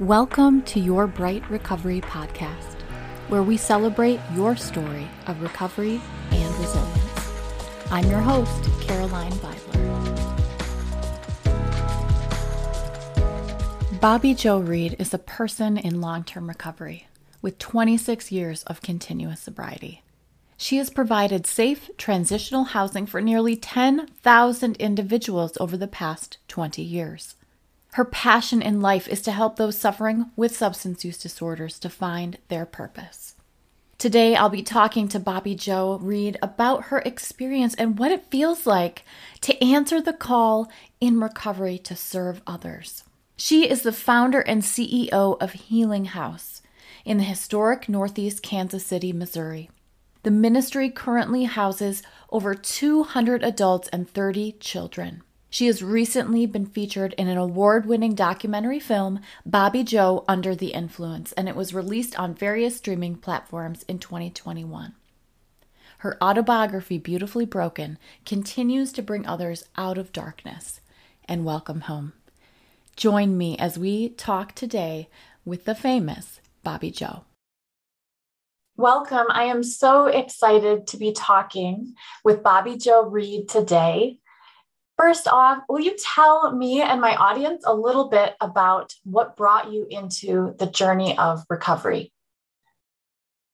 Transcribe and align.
Welcome 0.00 0.62
to 0.62 0.80
your 0.80 1.06
Bright 1.06 1.48
Recovery 1.48 2.00
podcast, 2.00 2.80
where 3.28 3.44
we 3.44 3.56
celebrate 3.56 4.18
your 4.34 4.56
story 4.56 5.06
of 5.28 5.40
recovery 5.40 6.00
and 6.32 6.54
resilience. 6.56 7.92
I'm 7.92 8.10
your 8.10 8.18
host, 8.18 8.68
Caroline 8.80 9.30
Beidler. 9.34 10.18
Bobbi 14.00 14.36
Jo 14.36 14.58
Reed 14.58 14.96
is 14.98 15.14
a 15.14 15.18
person 15.18 15.78
in 15.78 16.00
long 16.00 16.24
term 16.24 16.48
recovery 16.48 17.06
with 17.40 17.60
26 17.60 18.32
years 18.32 18.64
of 18.64 18.82
continuous 18.82 19.38
sobriety. 19.38 20.02
She 20.56 20.78
has 20.78 20.90
provided 20.90 21.46
safe 21.46 21.88
transitional 21.96 22.64
housing 22.64 23.06
for 23.06 23.20
nearly 23.20 23.54
10,000 23.54 24.76
individuals 24.78 25.56
over 25.60 25.76
the 25.76 25.86
past 25.86 26.38
20 26.48 26.82
years. 26.82 27.36
Her 27.94 28.04
passion 28.04 28.60
in 28.60 28.80
life 28.80 29.06
is 29.06 29.22
to 29.22 29.30
help 29.30 29.54
those 29.54 29.78
suffering 29.78 30.32
with 30.34 30.56
substance 30.56 31.04
use 31.04 31.16
disorders 31.16 31.78
to 31.78 31.88
find 31.88 32.38
their 32.48 32.66
purpose. 32.66 33.36
Today, 33.98 34.34
I'll 34.34 34.48
be 34.48 34.64
talking 34.64 35.06
to 35.06 35.20
Bobbi 35.20 35.56
Jo 35.56 35.98
Reed 36.02 36.36
about 36.42 36.86
her 36.86 36.98
experience 36.98 37.72
and 37.76 37.96
what 37.96 38.10
it 38.10 38.32
feels 38.32 38.66
like 38.66 39.04
to 39.42 39.62
answer 39.62 40.00
the 40.00 40.12
call 40.12 40.68
in 41.00 41.20
recovery 41.20 41.78
to 41.78 41.94
serve 41.94 42.42
others. 42.48 43.04
She 43.36 43.70
is 43.70 43.82
the 43.82 43.92
founder 43.92 44.40
and 44.40 44.62
CEO 44.62 45.40
of 45.40 45.52
Healing 45.52 46.06
House 46.06 46.62
in 47.04 47.18
the 47.18 47.22
historic 47.22 47.88
Northeast 47.88 48.42
Kansas 48.42 48.84
City, 48.84 49.12
Missouri. 49.12 49.70
The 50.24 50.32
ministry 50.32 50.90
currently 50.90 51.44
houses 51.44 52.02
over 52.32 52.56
200 52.56 53.44
adults 53.44 53.86
and 53.92 54.10
30 54.10 54.56
children. 54.58 55.22
She 55.54 55.66
has 55.66 55.84
recently 55.84 56.46
been 56.46 56.66
featured 56.66 57.12
in 57.12 57.28
an 57.28 57.38
award 57.38 57.86
winning 57.86 58.16
documentary 58.16 58.80
film, 58.80 59.20
Bobbi 59.48 59.84
Jo 59.84 60.24
Under 60.26 60.52
the 60.56 60.72
Influence, 60.72 61.30
and 61.30 61.48
it 61.48 61.54
was 61.54 61.72
released 61.72 62.18
on 62.18 62.34
various 62.34 62.78
streaming 62.78 63.14
platforms 63.14 63.84
in 63.84 64.00
2021. 64.00 64.96
Her 65.98 66.18
autobiography, 66.20 66.98
Beautifully 66.98 67.44
Broken, 67.44 67.98
continues 68.26 68.90
to 68.94 69.02
bring 69.02 69.28
others 69.28 69.68
out 69.76 69.96
of 69.96 70.12
darkness 70.12 70.80
and 71.26 71.44
welcome 71.44 71.82
home. 71.82 72.14
Join 72.96 73.38
me 73.38 73.56
as 73.56 73.78
we 73.78 74.08
talk 74.08 74.56
today 74.56 75.08
with 75.44 75.66
the 75.66 75.76
famous 75.76 76.40
Bobbi 76.66 76.92
Jo. 76.92 77.22
Welcome. 78.76 79.26
I 79.30 79.44
am 79.44 79.62
so 79.62 80.06
excited 80.06 80.88
to 80.88 80.96
be 80.96 81.12
talking 81.12 81.94
with 82.24 82.42
Bobbi 82.42 82.82
Jo 82.82 83.04
Reed 83.04 83.48
today. 83.48 84.18
First 84.96 85.26
off, 85.26 85.58
will 85.68 85.80
you 85.80 85.96
tell 85.98 86.54
me 86.54 86.80
and 86.80 87.00
my 87.00 87.16
audience 87.16 87.64
a 87.66 87.74
little 87.74 88.08
bit 88.08 88.34
about 88.40 88.94
what 89.02 89.36
brought 89.36 89.72
you 89.72 89.86
into 89.90 90.54
the 90.58 90.66
journey 90.66 91.18
of 91.18 91.44
recovery? 91.50 92.12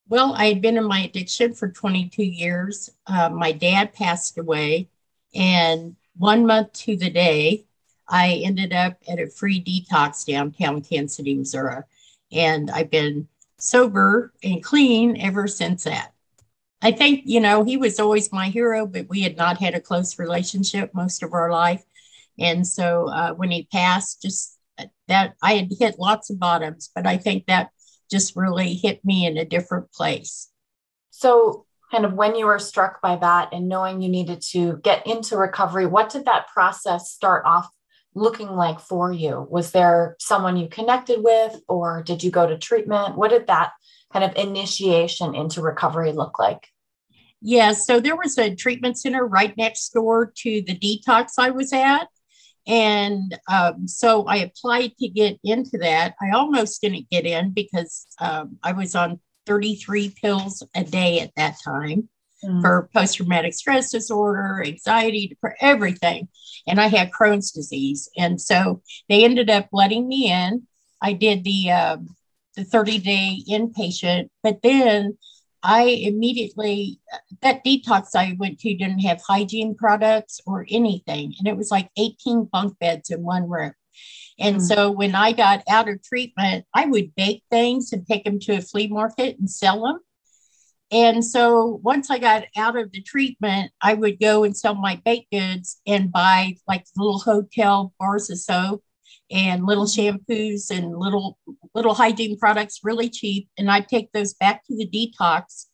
Well, 0.08 0.34
I 0.34 0.46
had 0.46 0.60
been 0.60 0.76
in 0.76 0.84
my 0.84 1.00
addiction 1.00 1.54
for 1.54 1.68
22 1.68 2.22
years. 2.22 2.90
Uh, 3.06 3.30
my 3.30 3.52
dad 3.52 3.94
passed 3.94 4.36
away, 4.36 4.88
and 5.34 5.96
one 6.18 6.44
month 6.46 6.72
to 6.72 6.96
the 6.96 7.10
day, 7.10 7.64
I 8.08 8.42
ended 8.44 8.72
up 8.72 8.98
at 9.08 9.20
a 9.20 9.28
free 9.28 9.62
detox 9.62 10.26
downtown 10.26 10.82
Kansas 10.82 11.16
City, 11.16 11.34
Missouri. 11.34 11.84
And 12.32 12.70
I've 12.70 12.90
been 12.90 13.28
sober 13.58 14.32
and 14.42 14.62
clean 14.62 15.20
ever 15.20 15.46
since 15.46 15.84
that. 15.84 16.12
I 16.82 16.92
think, 16.92 17.22
you 17.26 17.40
know, 17.40 17.62
he 17.62 17.76
was 17.76 18.00
always 18.00 18.32
my 18.32 18.48
hero, 18.48 18.86
but 18.86 19.08
we 19.08 19.20
had 19.22 19.36
not 19.36 19.58
had 19.58 19.74
a 19.74 19.80
close 19.80 20.18
relationship 20.18 20.92
most 20.94 21.22
of 21.22 21.34
our 21.34 21.50
life. 21.50 21.82
And 22.38 22.66
so 22.66 23.08
uh, 23.08 23.34
when 23.34 23.50
he 23.50 23.68
passed, 23.70 24.22
just 24.22 24.58
that 25.08 25.34
I 25.42 25.54
had 25.54 25.70
hit 25.78 25.98
lots 25.98 26.30
of 26.30 26.38
bottoms, 26.38 26.90
but 26.94 27.06
I 27.06 27.18
think 27.18 27.46
that 27.46 27.70
just 28.10 28.34
really 28.34 28.74
hit 28.74 29.04
me 29.04 29.26
in 29.26 29.36
a 29.36 29.44
different 29.44 29.92
place. 29.92 30.48
So, 31.10 31.66
kind 31.90 32.04
of 32.04 32.14
when 32.14 32.36
you 32.36 32.46
were 32.46 32.58
struck 32.58 33.02
by 33.02 33.16
that 33.16 33.52
and 33.52 33.68
knowing 33.68 34.00
you 34.00 34.08
needed 34.08 34.40
to 34.40 34.78
get 34.78 35.06
into 35.06 35.36
recovery, 35.36 35.86
what 35.86 36.08
did 36.08 36.24
that 36.24 36.46
process 36.48 37.10
start 37.10 37.44
off 37.44 37.68
looking 38.14 38.48
like 38.48 38.80
for 38.80 39.12
you? 39.12 39.46
Was 39.50 39.72
there 39.72 40.16
someone 40.18 40.56
you 40.56 40.68
connected 40.68 41.22
with, 41.22 41.60
or 41.68 42.02
did 42.02 42.22
you 42.22 42.30
go 42.30 42.46
to 42.46 42.58
treatment? 42.58 43.16
What 43.16 43.30
did 43.30 43.48
that 43.48 43.72
kind 44.12 44.24
of 44.24 44.36
initiation 44.36 45.34
into 45.34 45.60
recovery 45.60 46.12
look 46.12 46.38
like? 46.38 46.66
Yeah, 47.42 47.72
so 47.72 48.00
there 48.00 48.16
was 48.16 48.36
a 48.36 48.54
treatment 48.54 48.98
center 48.98 49.26
right 49.26 49.56
next 49.56 49.90
door 49.90 50.32
to 50.38 50.62
the 50.66 50.78
detox 50.78 51.32
I 51.38 51.50
was 51.50 51.72
at. 51.72 52.08
And 52.66 53.38
um, 53.50 53.88
so 53.88 54.26
I 54.26 54.36
applied 54.36 54.92
to 54.98 55.08
get 55.08 55.38
into 55.42 55.78
that. 55.78 56.14
I 56.20 56.36
almost 56.36 56.82
didn't 56.82 57.08
get 57.10 57.24
in 57.24 57.50
because 57.52 58.06
um, 58.20 58.58
I 58.62 58.72
was 58.72 58.94
on 58.94 59.20
33 59.46 60.14
pills 60.20 60.62
a 60.74 60.84
day 60.84 61.20
at 61.20 61.32
that 61.36 61.56
time 61.64 62.08
mm. 62.44 62.60
for 62.60 62.90
post 62.94 63.16
traumatic 63.16 63.54
stress 63.54 63.90
disorder, 63.90 64.62
anxiety, 64.64 65.36
for 65.40 65.56
everything. 65.60 66.28
And 66.68 66.78
I 66.80 66.88
had 66.88 67.10
Crohn's 67.10 67.50
disease. 67.50 68.10
And 68.18 68.40
so 68.40 68.82
they 69.08 69.24
ended 69.24 69.48
up 69.48 69.68
letting 69.72 70.06
me 70.06 70.30
in. 70.30 70.66
I 71.02 71.14
did 71.14 71.44
the, 71.44 71.70
uh, 71.70 71.96
the 72.60 72.66
30 72.66 72.98
day 72.98 73.38
inpatient, 73.48 74.28
but 74.42 74.60
then 74.62 75.16
I 75.62 75.82
immediately, 75.82 77.00
that 77.42 77.64
detox 77.64 78.10
I 78.14 78.36
went 78.38 78.58
to 78.60 78.74
didn't 78.74 79.00
have 79.00 79.20
hygiene 79.26 79.74
products 79.74 80.40
or 80.46 80.66
anything. 80.70 81.34
And 81.38 81.48
it 81.48 81.56
was 81.56 81.70
like 81.70 81.90
18 81.98 82.48
bunk 82.50 82.78
beds 82.78 83.10
in 83.10 83.22
one 83.22 83.48
room. 83.48 83.72
And 84.38 84.56
mm 84.56 84.62
so 84.62 84.90
when 84.90 85.14
I 85.14 85.32
got 85.32 85.62
out 85.68 85.88
of 85.88 86.02
treatment, 86.02 86.64
I 86.74 86.86
would 86.86 87.14
bake 87.14 87.42
things 87.50 87.92
and 87.92 88.06
take 88.06 88.24
them 88.24 88.38
to 88.40 88.56
a 88.56 88.62
flea 88.62 88.88
market 88.88 89.38
and 89.38 89.50
sell 89.50 89.82
them. 89.82 90.00
And 90.92 91.24
so 91.24 91.80
once 91.82 92.10
I 92.10 92.18
got 92.18 92.44
out 92.56 92.76
of 92.76 92.90
the 92.90 93.02
treatment, 93.02 93.70
I 93.80 93.94
would 93.94 94.18
go 94.18 94.44
and 94.44 94.56
sell 94.56 94.74
my 94.74 95.00
baked 95.04 95.30
goods 95.30 95.80
and 95.86 96.10
buy 96.10 96.56
like 96.66 96.84
little 96.96 97.20
hotel 97.20 97.92
bars 97.98 98.30
of 98.30 98.38
soap 98.38 98.82
and 99.30 99.64
little 99.64 99.84
shampoos 99.84 100.70
and 100.70 100.96
little 100.96 101.38
little 101.74 101.94
hygiene 101.94 102.38
products 102.38 102.80
really 102.82 103.08
cheap. 103.08 103.48
And 103.58 103.70
I'd 103.70 103.88
take 103.88 104.10
those 104.12 104.34
back 104.34 104.64
to 104.66 104.76
the 104.76 104.88
detox 104.88 105.66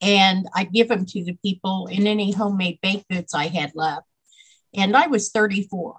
and 0.00 0.46
I'd 0.54 0.72
give 0.72 0.88
them 0.88 1.06
to 1.06 1.24
the 1.24 1.38
people 1.44 1.88
in 1.90 2.06
any 2.06 2.32
homemade 2.32 2.78
baked 2.82 3.08
goods 3.08 3.34
I 3.34 3.46
had 3.46 3.72
left. 3.74 4.06
And 4.74 4.96
I 4.96 5.06
was 5.06 5.30
34 5.30 5.96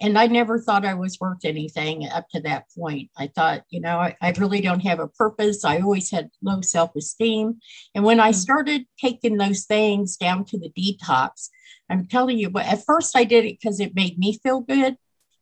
and 0.00 0.18
I 0.18 0.26
never 0.26 0.58
thought 0.58 0.84
I 0.84 0.94
was 0.94 1.20
worth 1.20 1.44
anything 1.44 2.08
up 2.08 2.28
to 2.30 2.40
that 2.40 2.66
point. 2.76 3.10
I 3.16 3.28
thought, 3.28 3.62
you 3.70 3.80
know, 3.80 3.98
I, 3.98 4.16
I 4.20 4.32
really 4.38 4.60
don't 4.60 4.80
have 4.80 4.98
a 4.98 5.08
purpose. 5.08 5.64
I 5.64 5.78
always 5.78 6.10
had 6.10 6.30
low 6.42 6.60
self 6.62 6.96
esteem. 6.96 7.60
And 7.94 8.04
when 8.04 8.20
I 8.20 8.30
mm-hmm. 8.30 8.40
started 8.40 8.86
taking 9.00 9.36
those 9.36 9.64
things 9.64 10.16
down 10.16 10.44
to 10.46 10.58
the 10.58 10.70
detox, 10.70 11.48
I'm 11.88 12.06
telling 12.06 12.38
you, 12.38 12.50
but 12.50 12.66
at 12.66 12.84
first 12.84 13.16
I 13.16 13.24
did 13.24 13.44
it 13.44 13.58
because 13.60 13.78
it 13.78 13.94
made 13.94 14.18
me 14.18 14.38
feel 14.42 14.60
good, 14.60 14.96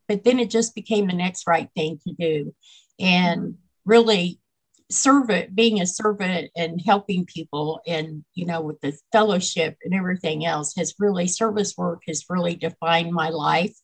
but 0.08 0.24
then 0.24 0.38
it 0.38 0.50
just 0.50 0.74
became 0.74 1.06
the 1.06 1.14
next 1.14 1.46
right 1.46 1.68
thing 1.74 2.00
to 2.06 2.14
do. 2.14 2.54
And 2.98 3.40
mm-hmm. 3.40 3.52
really, 3.84 4.38
servant 4.90 5.54
being 5.54 5.80
a 5.80 5.86
servant 5.86 6.50
and 6.54 6.78
helping 6.84 7.24
people 7.24 7.80
and 7.86 8.26
you 8.34 8.44
know 8.44 8.60
with 8.60 8.78
the 8.82 8.92
fellowship 9.10 9.78
and 9.82 9.94
everything 9.94 10.44
else 10.44 10.74
has 10.76 10.94
really 10.98 11.26
service 11.26 11.78
work 11.78 12.02
has 12.06 12.26
really 12.28 12.54
defined 12.54 13.10
my 13.10 13.30
life 13.30 13.74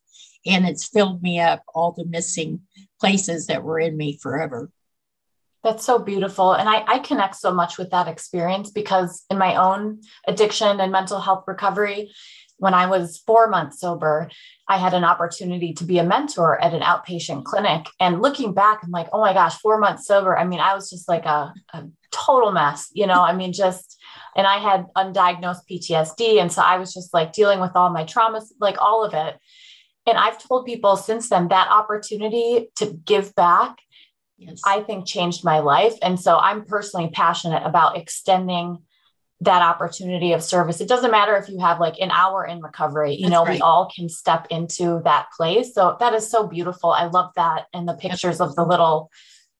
and 0.46 0.66
it's 0.66 0.88
filled 0.88 1.22
me 1.22 1.40
up 1.40 1.62
all 1.74 1.92
the 1.92 2.04
missing 2.04 2.60
places 3.00 3.46
that 3.46 3.62
were 3.62 3.78
in 3.78 3.96
me 3.96 4.18
forever. 4.20 4.70
That's 5.64 5.84
so 5.84 5.98
beautiful. 5.98 6.52
And 6.52 6.68
I, 6.68 6.84
I 6.86 6.98
connect 7.00 7.36
so 7.36 7.52
much 7.52 7.78
with 7.78 7.90
that 7.90 8.08
experience 8.08 8.70
because 8.70 9.24
in 9.28 9.38
my 9.38 9.56
own 9.56 10.00
addiction 10.26 10.80
and 10.80 10.92
mental 10.92 11.20
health 11.20 11.44
recovery, 11.46 12.12
when 12.58 12.74
I 12.74 12.86
was 12.86 13.18
four 13.18 13.48
months 13.48 13.80
sober, 13.80 14.30
I 14.66 14.76
had 14.76 14.92
an 14.92 15.04
opportunity 15.04 15.72
to 15.74 15.84
be 15.84 15.98
a 15.98 16.04
mentor 16.04 16.60
at 16.60 16.74
an 16.74 16.82
outpatient 16.82 17.44
clinic. 17.44 17.86
And 17.98 18.20
looking 18.20 18.52
back, 18.52 18.80
I'm 18.82 18.90
like, 18.90 19.08
oh 19.12 19.20
my 19.20 19.32
gosh, 19.32 19.56
four 19.58 19.78
months 19.78 20.06
sober. 20.06 20.36
I 20.36 20.44
mean, 20.44 20.60
I 20.60 20.74
was 20.74 20.90
just 20.90 21.08
like 21.08 21.24
a, 21.24 21.54
a 21.72 21.84
total 22.10 22.52
mess, 22.52 22.90
you 22.92 23.06
know, 23.06 23.22
I 23.22 23.32
mean, 23.32 23.52
just, 23.52 23.98
and 24.36 24.46
I 24.46 24.58
had 24.58 24.86
undiagnosed 24.96 25.62
PTSD. 25.70 26.40
And 26.40 26.52
so 26.52 26.62
I 26.62 26.78
was 26.78 26.92
just 26.92 27.14
like 27.14 27.32
dealing 27.32 27.60
with 27.60 27.72
all 27.74 27.90
my 27.90 28.04
traumas, 28.04 28.46
like 28.60 28.76
all 28.80 29.04
of 29.04 29.14
it. 29.14 29.38
And 30.06 30.18
I've 30.18 30.38
told 30.38 30.66
people 30.66 30.96
since 30.96 31.28
then 31.28 31.48
that 31.48 31.70
opportunity 31.70 32.68
to 32.76 32.86
give 33.04 33.34
back, 33.34 33.78
yes. 34.36 34.60
I 34.66 34.80
think 34.80 35.06
changed 35.06 35.44
my 35.44 35.60
life. 35.60 35.94
And 36.02 36.18
so 36.18 36.38
I'm 36.38 36.64
personally 36.64 37.10
passionate 37.12 37.62
about 37.64 37.96
extending 37.96 38.78
that 39.40 39.62
opportunity 39.62 40.32
of 40.32 40.42
service. 40.42 40.80
It 40.80 40.88
doesn't 40.88 41.12
matter 41.12 41.36
if 41.36 41.48
you 41.48 41.60
have 41.60 41.78
like 41.78 42.00
an 42.00 42.10
hour 42.10 42.44
in 42.44 42.60
recovery, 42.60 43.14
you 43.14 43.22
That's 43.22 43.32
know, 43.32 43.44
right. 43.44 43.54
we 43.54 43.60
all 43.60 43.90
can 43.94 44.08
step 44.08 44.48
into 44.50 45.00
that 45.04 45.28
place. 45.36 45.74
So 45.74 45.96
that 46.00 46.12
is 46.12 46.28
so 46.28 46.46
beautiful. 46.46 46.90
I 46.90 47.06
love 47.06 47.30
that. 47.36 47.66
And 47.72 47.86
the 47.86 47.94
pictures 47.94 48.40
of 48.40 48.56
the 48.56 48.64
little, 48.64 49.10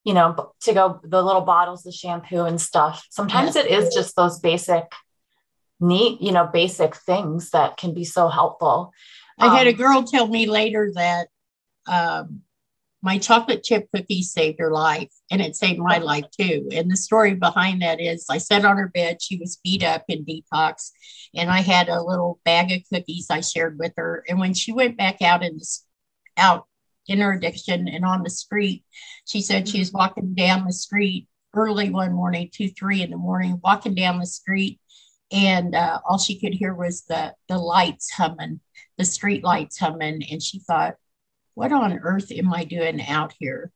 you 0.05 0.15
know, 0.15 0.53
to 0.63 0.73
go 0.75 1.01
the 1.05 1.23
little 1.23 1.43
bottles 1.43 1.85
the 1.85 1.93
shampoo 1.93 2.45
and 2.45 2.61
stuff. 2.61 3.07
Sometimes 3.11 3.55
yes. 3.55 3.67
it 3.67 3.71
is 3.71 3.95
just 3.95 4.17
those 4.17 4.41
basic, 4.41 4.85
neat, 5.79 6.21
you 6.21 6.33
know, 6.33 6.49
basic 6.53 6.97
things 6.97 7.51
that 7.51 7.77
can 7.77 7.95
be 7.95 8.05
so 8.05 8.29
helpful. 8.29 8.93
I 9.39 9.57
had 9.57 9.69
a 9.69 9.71
um, 9.71 9.77
girl 9.77 10.03
tell 10.03 10.27
me 10.27 10.47
later 10.47 10.91
that 10.97 11.29
um, 11.87 12.43
my 13.03 13.19
chocolate 13.19 13.63
chip 13.63 13.89
cookies 13.95 14.33
saved 14.33 14.59
her 14.59 14.73
life 14.73 15.11
and 15.31 15.41
it 15.41 15.55
saved 15.55 15.79
my 15.79 15.99
life 15.99 16.25
too. 16.39 16.69
And 16.73 16.91
the 16.91 16.97
story 16.97 17.35
behind 17.35 17.83
that 17.83 18.01
is 18.01 18.27
I 18.29 18.39
sat 18.39 18.65
on 18.65 18.77
her 18.77 18.89
bed. 18.89 19.23
She 19.23 19.39
was 19.39 19.61
beat 19.63 19.85
up 19.85 20.05
in 20.09 20.25
detox, 20.25 20.91
and 21.35 21.51
I 21.51 21.61
had 21.61 21.89
a 21.89 22.03
little 22.03 22.41
bag 22.45 22.73
of 22.73 22.83
cookies 22.93 23.29
I 23.31 23.41
shared 23.41 23.79
with 23.79 23.93
her. 23.97 24.25
And 24.29 24.39
when 24.39 24.55
she 24.55 24.73
went 24.73 24.97
back 24.97 25.23
out 25.23 25.43
in 25.43 25.59
the, 25.59 25.79
out 26.37 26.67
in 27.07 27.21
her 27.21 27.33
addiction 27.33 27.89
and 27.89 28.05
on 28.05 28.23
the 28.23 28.31
street, 28.31 28.85
she 29.27 29.41
said 29.41 29.69
she 29.69 29.79
was 29.79 29.93
walking 29.93 30.35
down 30.35 30.65
the 30.65 30.73
street 30.73 31.29
early 31.55 31.91
one 31.91 32.13
morning, 32.13 32.51
two, 32.53 32.69
three 32.69 33.03
in 33.03 33.11
the 33.11 33.17
morning, 33.17 33.61
walking 33.63 33.95
down 33.95 34.19
the 34.19 34.27
street, 34.27 34.81
and 35.31 35.75
uh, 35.75 36.01
all 36.09 36.19
she 36.19 36.39
could 36.39 36.55
hear 36.55 36.75
was 36.75 37.03
the 37.03 37.35
the 37.49 37.59
lights 37.59 38.11
humming, 38.13 38.61
the 38.97 39.05
street 39.05 39.45
lights 39.45 39.79
humming, 39.79 40.23
and 40.31 40.43
she 40.43 40.59
thought, 40.59 40.97
"What 41.59 41.73
on 41.73 41.99
earth 41.99 42.31
am 42.31 42.53
I 42.53 42.65
doing 42.65 43.05
out 43.05 43.35
here?" 43.39 43.73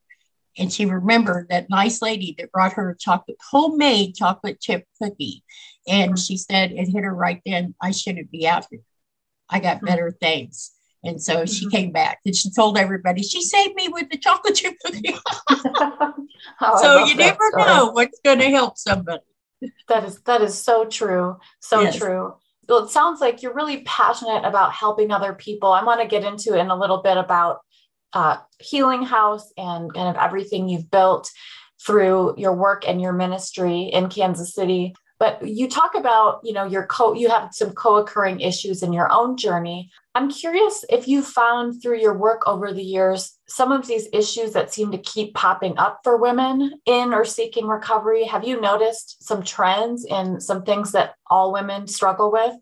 And 0.57 0.73
she 0.73 0.87
remembered 0.87 1.49
that 1.49 1.69
nice 1.69 2.01
lady 2.01 2.35
that 2.39 2.53
brought 2.53 2.75
her 2.75 2.91
a 2.91 2.97
chocolate 2.97 3.39
homemade 3.51 4.15
chocolate 4.15 4.61
chip 4.61 4.85
cookie, 5.01 5.43
and 5.89 6.19
she 6.19 6.37
said 6.37 6.71
it 6.71 6.89
hit 6.89 7.03
her 7.05 7.15
right 7.15 7.43
then. 7.45 7.75
I 7.81 7.91
shouldn't 7.91 8.31
be 8.31 8.47
out 8.47 8.67
here. 8.71 8.83
I 9.49 9.59
got 9.59 9.81
hmm. 9.81 9.87
better 9.87 10.11
things. 10.13 10.73
And 11.05 11.21
so 11.21 11.45
she 11.47 11.67
mm-hmm. 11.67 11.77
came 11.77 11.93
back 11.93 12.21
and 12.25 12.35
she 12.35 12.51
told 12.51 12.79
everybody 12.79 13.23
she 13.23 13.43
saved 13.43 13.75
me 13.75 13.89
with 13.89 14.09
the 14.09 14.19
chocolate 14.19 14.55
chip 14.55 14.75
cookie. 14.85 15.17
oh, 15.51 16.81
so 16.81 17.05
you 17.05 17.17
never 17.17 17.51
story. 17.51 17.65
know 17.65 17.91
what's 17.91 18.21
going 18.25 18.39
to 18.39 18.51
help 18.51 18.79
somebody. 18.79 19.23
That 19.89 20.05
is 20.05 20.21
that 20.23 20.43
is 20.43 20.61
so 20.61 20.85
true. 20.85 21.39
So 21.61 21.81
yes. 21.81 21.97
true. 21.97 22.35
Well, 22.69 22.85
it 22.85 22.91
sounds 22.91 23.21
like 23.21 23.43
you're 23.43 23.55
really 23.55 23.83
passionate 23.83 24.45
about 24.45 24.73
helping 24.73 25.11
other 25.11 25.33
people. 25.35 25.73
I 25.73 25.85
want 25.85 26.01
to 26.01 26.07
get 26.07 26.25
into 26.25 26.59
in 26.59 26.71
a 26.71 26.79
little 26.79 27.03
bit 27.03 27.17
about 27.17 27.61
uh, 28.13 28.39
Healing 28.59 29.03
House 29.03 29.53
and 29.57 29.93
kind 29.93 30.09
of 30.09 30.23
everything 30.23 30.69
you've 30.69 30.91
built 30.91 31.31
through 31.85 32.35
your 32.39 32.55
work 32.55 32.87
and 32.87 33.01
your 33.01 33.13
ministry 33.13 33.85
in 33.85 34.09
Kansas 34.09 34.55
City. 34.55 34.95
But 35.19 35.47
you 35.47 35.69
talk 35.69 35.95
about, 35.95 36.41
you 36.43 36.53
know, 36.53 36.65
your 36.65 36.85
co 36.87 37.13
you 37.13 37.29
have 37.29 37.51
some 37.55 37.73
co-occurring 37.75 38.41
issues 38.41 38.83
in 38.83 38.93
your 38.93 39.11
own 39.13 39.37
journey. 39.37 39.91
I'm 40.17 40.29
curious 40.29 40.85
if 40.91 41.07
you 41.07 41.23
found 41.23 41.81
through 41.81 42.01
your 42.01 42.19
work 42.19 42.43
over 42.47 42.73
the 42.73 42.83
years 42.83 43.39
some 43.49 43.71
of 43.71 43.87
these 43.87 44.09
issues 44.13 44.53
that 44.55 44.75
seem 44.75 44.91
to 44.91 44.99
keep 44.99 45.35
popping 45.35 45.79
up 45.79 46.01
for 46.03 46.17
women 46.17 46.73
in 46.87 47.15
or 47.15 47.25
seeking 47.25 47.67
recovery. 47.69 48.25
Have 48.25 48.45
you 48.45 48.61
noticed 48.61 49.25
some 49.25 49.45
trends 49.45 50.05
in 50.05 50.41
some 50.41 50.65
things 50.65 50.91
that 50.91 51.15
all 51.31 51.53
women 51.53 51.87
struggle 51.87 52.33
with? 52.33 52.55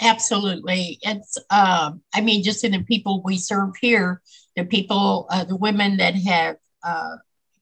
Absolutely. 0.00 0.98
It's, 1.00 1.38
um, 1.48 2.02
I 2.14 2.20
mean, 2.20 2.42
just 2.42 2.62
in 2.62 2.72
the 2.72 2.82
people 2.82 3.22
we 3.24 3.38
serve 3.38 3.74
here, 3.80 4.20
the 4.56 4.64
people, 4.64 5.26
uh, 5.30 5.44
the 5.44 5.56
women 5.56 5.98
that 5.98 6.14
have 6.14 6.56
uh, 6.82 7.16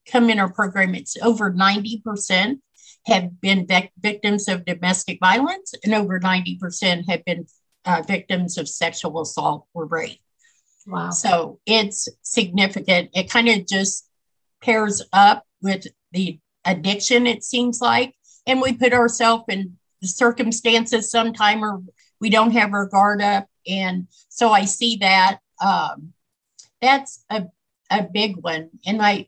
come 0.09 0.29
in 0.29 0.39
our 0.39 0.51
program, 0.51 0.95
it's 0.95 1.17
over 1.21 1.51
90% 1.51 2.59
have 3.05 3.39
been 3.39 3.67
vic- 3.67 3.91
victims 3.99 4.47
of 4.47 4.65
domestic 4.65 5.19
violence, 5.19 5.73
and 5.83 5.93
over 5.93 6.19
90% 6.19 7.03
have 7.09 7.23
been 7.25 7.45
uh, 7.85 8.01
victims 8.07 8.57
of 8.57 8.67
sexual 8.67 9.21
assault 9.21 9.67
or 9.73 9.85
rape. 9.85 10.19
Wow. 10.87 11.11
So 11.11 11.59
it's 11.65 12.07
significant. 12.21 13.09
It 13.13 13.29
kind 13.29 13.49
of 13.49 13.67
just 13.67 14.07
pairs 14.61 15.03
up 15.13 15.45
with 15.61 15.87
the 16.11 16.39
addiction, 16.63 17.27
it 17.27 17.43
seems 17.43 17.81
like. 17.81 18.15
And 18.47 18.61
we 18.61 18.73
put 18.73 18.93
ourselves 18.93 19.45
in 19.49 19.77
the 20.01 20.07
circumstances 20.07 21.09
sometime 21.09 21.63
or 21.63 21.81
we 22.19 22.29
don't 22.29 22.51
have 22.51 22.73
our 22.73 22.87
guard 22.87 23.21
up. 23.21 23.47
And 23.67 24.07
so 24.29 24.51
I 24.51 24.65
see 24.65 24.97
that. 24.97 25.39
Um, 25.63 26.13
that's 26.85 27.23
a, 27.29 27.45
a 27.89 28.03
big 28.03 28.37
one. 28.37 28.69
And 28.85 29.01
I, 29.01 29.27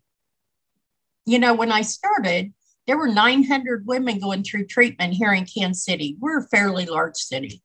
you 1.26 1.40
know, 1.40 1.54
when 1.54 1.72
I 1.72 1.82
started, 1.82 2.54
there 2.86 2.98
were 2.98 3.10
900 3.10 3.86
women 3.86 4.20
going 4.20 4.44
through 4.44 4.68
treatment 4.68 5.14
here 5.14 5.34
in 5.34 5.46
Kansas 5.46 5.84
City. 5.84 6.16
We're 6.20 6.40
a 6.40 6.48
fairly 6.48 6.86
large 6.86 7.18
city. 7.18 7.62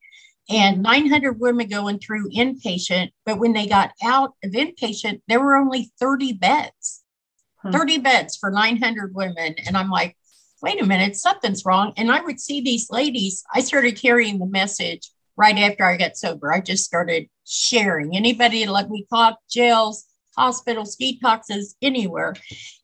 And 0.51 0.83
900 0.83 1.39
women 1.39 1.69
going 1.69 2.01
through 2.01 2.31
inpatient, 2.31 3.11
but 3.25 3.39
when 3.39 3.53
they 3.53 3.69
got 3.69 3.93
out 4.03 4.33
of 4.43 4.51
inpatient, 4.51 5.21
there 5.29 5.41
were 5.41 5.57
only 5.57 5.93
30 6.01 6.33
beds, 6.33 7.05
hmm. 7.63 7.71
30 7.71 7.99
beds 7.99 8.37
for 8.37 8.51
900 8.51 9.15
women. 9.15 9.55
And 9.67 9.77
I'm 9.77 9.89
like, 9.89 10.17
wait 10.61 10.83
a 10.83 10.87
minute, 10.87 11.17
something's 11.17 11.65
wrong. 11.65 11.93
And 11.97 12.11
I 12.11 12.21
would 12.21 12.41
see 12.41 12.61
these 12.61 12.91
ladies. 12.91 13.45
I 13.55 13.61
started 13.61 14.01
carrying 14.01 14.39
the 14.39 14.47
message 14.47 15.11
right 15.37 15.59
after 15.59 15.85
I 15.85 15.97
got 15.97 16.17
sober. 16.17 16.53
I 16.53 16.61
just 16.61 16.85
started 16.85 17.29
sharing. 17.45 18.17
Anybody 18.17 18.67
let 18.67 18.91
me 18.91 19.07
talk, 19.11 19.39
jails, 19.51 20.05
hospitals, 20.37 20.97
detoxes, 20.97 21.75
anywhere. 21.83 22.35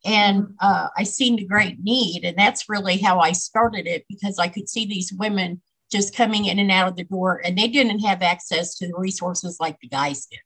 And 0.04 0.54
uh, 0.60 0.88
I 0.96 1.04
seen 1.04 1.36
the 1.36 1.46
great 1.46 1.78
need. 1.82 2.24
And 2.24 2.36
that's 2.36 2.68
really 2.68 2.98
how 2.98 3.20
I 3.20 3.32
started 3.32 3.86
it 3.86 4.04
because 4.08 4.38
I 4.38 4.48
could 4.48 4.68
see 4.68 4.86
these 4.86 5.12
women 5.12 5.62
just 5.90 6.14
coming 6.14 6.44
in 6.44 6.58
and 6.58 6.70
out 6.70 6.88
of 6.88 6.96
the 6.96 7.04
door 7.04 7.40
and 7.44 7.56
they 7.56 7.68
didn't 7.68 8.00
have 8.00 8.22
access 8.22 8.76
to 8.76 8.86
the 8.86 8.98
resources 8.98 9.56
like 9.58 9.78
the 9.80 9.88
guys 9.88 10.26
did. 10.26 10.40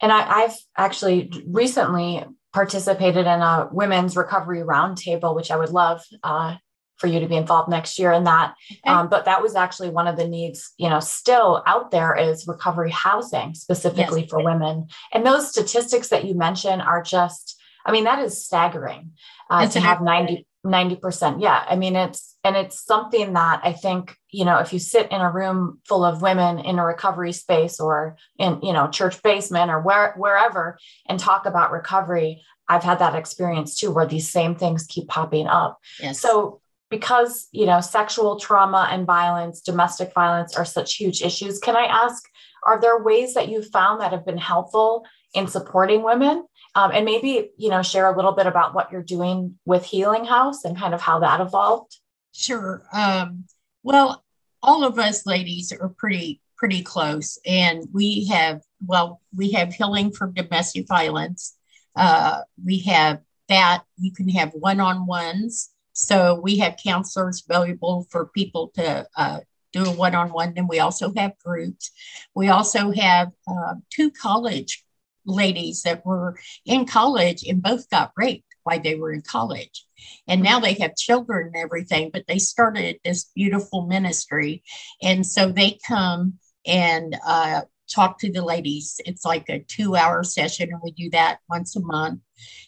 And 0.00 0.12
I, 0.12 0.42
have 0.42 0.56
actually 0.76 1.32
recently 1.48 2.24
participated 2.54 3.26
in 3.26 3.40
a 3.40 3.68
women's 3.72 4.16
recovery 4.16 4.62
roundtable, 4.62 5.34
which 5.34 5.50
I 5.50 5.56
would 5.56 5.70
love 5.70 6.02
uh, 6.22 6.54
for 6.98 7.06
you 7.06 7.20
to 7.20 7.28
be 7.28 7.36
involved 7.36 7.70
next 7.70 7.98
year 7.98 8.12
in 8.12 8.24
that. 8.24 8.54
Okay. 8.70 8.80
Um, 8.84 9.08
but 9.08 9.24
that 9.24 9.42
was 9.42 9.54
actually 9.54 9.90
one 9.90 10.06
of 10.06 10.16
the 10.16 10.26
needs, 10.26 10.72
you 10.76 10.90
know, 10.90 11.00
still 11.00 11.62
out 11.66 11.90
there 11.90 12.14
is 12.14 12.46
recovery 12.46 12.90
housing 12.90 13.54
specifically 13.54 14.22
yes. 14.22 14.30
for 14.30 14.42
women. 14.42 14.88
And 15.12 15.24
those 15.24 15.50
statistics 15.50 16.08
that 16.08 16.24
you 16.24 16.34
mentioned 16.34 16.82
are 16.82 17.02
just, 17.02 17.60
I 17.86 17.92
mean, 17.92 18.04
that 18.04 18.18
is 18.18 18.44
staggering 18.44 19.12
uh, 19.48 19.68
to 19.68 19.80
have 19.80 20.02
90, 20.02 20.46
90%. 20.66 21.40
Yeah. 21.40 21.64
I 21.66 21.76
mean, 21.76 21.94
it's, 21.96 22.36
and 22.42 22.56
it's 22.56 22.84
something 22.84 23.32
that 23.34 23.60
I 23.62 23.72
think, 23.72 24.16
you 24.30 24.44
know, 24.44 24.58
if 24.58 24.72
you 24.72 24.78
sit 24.78 25.10
in 25.12 25.20
a 25.20 25.30
room 25.30 25.80
full 25.86 26.04
of 26.04 26.20
women 26.20 26.58
in 26.58 26.78
a 26.78 26.84
recovery 26.84 27.32
space 27.32 27.78
or 27.80 28.16
in, 28.38 28.60
you 28.62 28.72
know, 28.72 28.88
church 28.88 29.22
basement 29.22 29.70
or 29.70 29.80
where, 29.80 30.14
wherever 30.16 30.78
and 31.06 31.18
talk 31.18 31.46
about 31.46 31.70
recovery, 31.70 32.42
I've 32.68 32.84
had 32.84 32.98
that 32.98 33.14
experience 33.14 33.78
too, 33.78 33.90
where 33.90 34.06
these 34.06 34.28
same 34.28 34.54
things 34.54 34.86
keep 34.86 35.08
popping 35.08 35.46
up. 35.46 35.78
Yes. 36.00 36.20
So 36.20 36.60
because 36.90 37.48
you 37.52 37.66
know 37.66 37.80
sexual 37.80 38.38
trauma 38.38 38.88
and 38.90 39.06
violence 39.06 39.60
domestic 39.60 40.12
violence 40.14 40.56
are 40.56 40.64
such 40.64 40.94
huge 40.94 41.22
issues 41.22 41.58
can 41.58 41.76
i 41.76 41.84
ask 41.84 42.24
are 42.66 42.80
there 42.80 43.02
ways 43.02 43.34
that 43.34 43.48
you've 43.48 43.68
found 43.68 44.00
that 44.00 44.12
have 44.12 44.26
been 44.26 44.38
helpful 44.38 45.06
in 45.34 45.46
supporting 45.46 46.02
women? 46.02 46.44
Um, 46.74 46.90
and 46.92 47.04
maybe 47.04 47.50
you 47.56 47.70
know 47.70 47.82
share 47.82 48.12
a 48.12 48.16
little 48.16 48.32
bit 48.32 48.46
about 48.46 48.74
what 48.74 48.92
you're 48.92 49.02
doing 49.02 49.58
with 49.64 49.84
healing 49.84 50.24
house 50.24 50.64
and 50.64 50.76
kind 50.76 50.94
of 50.94 51.00
how 51.00 51.20
that 51.20 51.40
evolved. 51.40 51.96
Sure. 52.32 52.82
Um, 52.92 53.44
well 53.82 54.24
all 54.62 54.84
of 54.84 54.98
us 54.98 55.26
ladies 55.26 55.72
are 55.72 55.88
pretty 55.88 56.40
pretty 56.56 56.82
close 56.82 57.38
and 57.46 57.86
we 57.92 58.26
have 58.26 58.60
well 58.84 59.20
we 59.34 59.52
have 59.52 59.72
healing 59.72 60.12
from 60.12 60.34
domestic 60.34 60.86
violence. 60.86 61.56
Uh, 61.96 62.42
we 62.64 62.80
have 62.80 63.20
that. 63.48 63.82
You 63.96 64.12
can 64.12 64.28
have 64.28 64.52
one-on-ones 64.52 65.70
so 65.98 66.38
we 66.40 66.58
have 66.58 66.76
counselors 66.76 67.42
available 67.48 68.06
for 68.08 68.26
people 68.26 68.70
to 68.76 69.04
uh, 69.16 69.40
do 69.72 69.84
a 69.84 69.90
one 69.90 70.14
on 70.14 70.32
one. 70.32 70.54
Then 70.54 70.68
we 70.68 70.78
also 70.78 71.12
have 71.16 71.36
groups. 71.44 71.90
We 72.36 72.50
also 72.50 72.92
have 72.92 73.32
uh, 73.48 73.74
two 73.90 74.12
college 74.12 74.84
ladies 75.26 75.82
that 75.82 76.06
were 76.06 76.38
in 76.64 76.86
college 76.86 77.42
and 77.42 77.60
both 77.60 77.90
got 77.90 78.12
raped 78.16 78.46
while 78.62 78.80
they 78.80 78.94
were 78.94 79.12
in 79.12 79.22
college. 79.22 79.84
And 80.28 80.40
now 80.40 80.60
they 80.60 80.74
have 80.74 80.94
children 80.94 81.48
and 81.48 81.56
everything, 81.56 82.10
but 82.12 82.28
they 82.28 82.38
started 82.38 83.00
this 83.04 83.24
beautiful 83.34 83.86
ministry. 83.88 84.62
And 85.02 85.26
so 85.26 85.50
they 85.50 85.80
come 85.84 86.34
and 86.64 87.16
uh, 87.26 87.62
talk 87.92 88.20
to 88.20 88.30
the 88.30 88.44
ladies. 88.44 89.00
It's 89.04 89.24
like 89.24 89.48
a 89.48 89.58
two 89.58 89.96
hour 89.96 90.22
session, 90.22 90.70
and 90.70 90.80
we 90.80 90.92
do 90.92 91.10
that 91.10 91.40
once 91.50 91.74
a 91.74 91.80
month. 91.80 92.20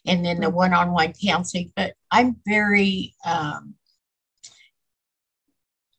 And 0.07 0.25
then 0.25 0.41
the 0.41 0.51
one 0.51 0.73
on 0.73 0.93
one 0.93 1.13
counseling. 1.25 1.73
But 1.77 1.95
I'm 2.11 2.37
very, 2.47 3.15
um, 3.25 3.75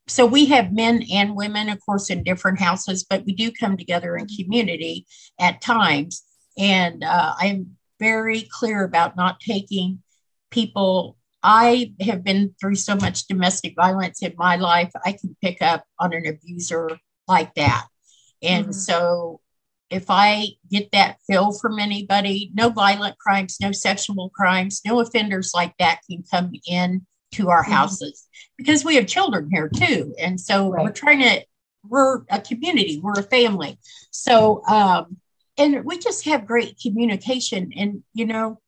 so 0.08 0.26
we 0.26 0.48
have 0.48 0.74
men 0.74 1.04
and 1.12 1.36
women, 1.36 1.70
of 1.70 1.80
course, 1.86 2.10
in 2.10 2.24
different 2.24 2.60
houses, 2.60 3.06
but 3.10 3.26
we 3.26 3.34
do 3.34 3.52
come 3.52 3.78
together 3.78 4.18
in 4.18 4.28
community 4.28 5.06
at 5.40 5.62
times. 5.62 6.24
And 6.58 7.04
uh, 7.04 7.34
I'm 7.38 7.78
very 8.00 8.50
clear 8.52 8.84
about 8.84 9.16
not 9.16 9.40
taking 9.40 10.02
people. 10.50 11.18
I 11.44 11.94
have 12.02 12.24
been 12.24 12.54
through 12.60 12.76
so 12.76 12.96
much 12.96 13.28
domestic 13.28 13.76
violence 13.76 14.22
in 14.22 14.34
my 14.38 14.58
life, 14.58 14.92
I 15.06 15.14
can 15.14 15.36
pick 15.42 15.62
up 15.62 15.86
on 16.00 16.14
an 16.14 16.28
abuser 16.28 16.90
like 17.28 17.54
that. 17.56 17.88
And 18.42 18.66
mm-hmm. 18.66 18.74
so 18.74 19.40
if 19.92 20.06
I 20.10 20.48
get 20.72 20.92
that 20.94 21.18
feel 21.28 21.52
from 21.52 21.78
anybody, 21.78 22.50
no 22.54 22.70
violent 22.70 23.18
crimes, 23.20 23.58
no 23.62 23.74
sexual 23.74 24.30
crimes, 24.30 24.82
no 24.86 25.02
offenders 25.02 25.52
like 25.54 25.76
that 25.78 26.00
can 26.10 26.24
come 26.32 26.54
in 26.66 27.06
to 27.34 27.50
our 27.50 27.64
mm-hmm. 27.64 27.74
houses 27.74 28.28
because 28.58 28.86
we 28.86 28.96
have 28.96 29.06
children 29.06 29.50
here 29.52 29.70
too. 29.70 30.16
And 30.18 30.40
so 30.40 30.70
right. 30.70 30.84
we're 30.84 30.92
trying 30.92 31.20
to, 31.20 31.44
we're 31.88 32.22
a 32.30 32.40
community, 32.40 33.02
we're 33.04 33.20
a 33.20 33.24
family. 33.24 33.78
So, 34.12 34.64
um, 34.66 35.18
and 35.58 35.84
we 35.84 36.00
just 36.00 36.26
have 36.26 36.48
great 36.48 36.80
communication. 36.82 37.72
And, 37.76 38.04
you 38.14 38.26
know, 38.26 38.62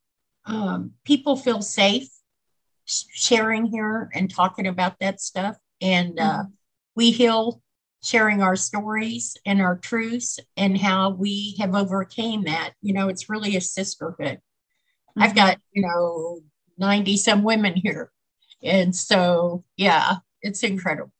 um, 0.45 0.91
people 1.05 1.37
feel 1.37 1.61
safe 1.61 2.09
sharing 2.85 3.65
here 3.65 4.09
and 4.13 4.29
talking 4.29 4.67
about 4.67 4.99
that 4.99 5.21
stuff. 5.21 5.55
And 5.79 6.19
uh, 6.19 6.23
mm-hmm. 6.23 6.51
we 6.95 7.11
heal 7.11 7.61
sharing 8.03 8.41
our 8.41 8.55
stories 8.55 9.37
and 9.45 9.61
our 9.61 9.77
truths 9.77 10.39
and 10.57 10.77
how 10.77 11.11
we 11.11 11.55
have 11.59 11.73
overcame 11.73 12.43
that. 12.43 12.73
You 12.81 12.93
know, 12.93 13.07
it's 13.07 13.29
really 13.29 13.55
a 13.55 13.61
sisterhood. 13.61 14.37
Mm-hmm. 14.37 15.23
I've 15.23 15.35
got, 15.35 15.57
you 15.71 15.83
know, 15.83 16.39
90 16.77 17.17
some 17.17 17.43
women 17.43 17.73
here. 17.75 18.11
And 18.61 18.95
so, 18.95 19.63
yeah, 19.77 20.17
it's 20.41 20.63
incredible. 20.63 21.11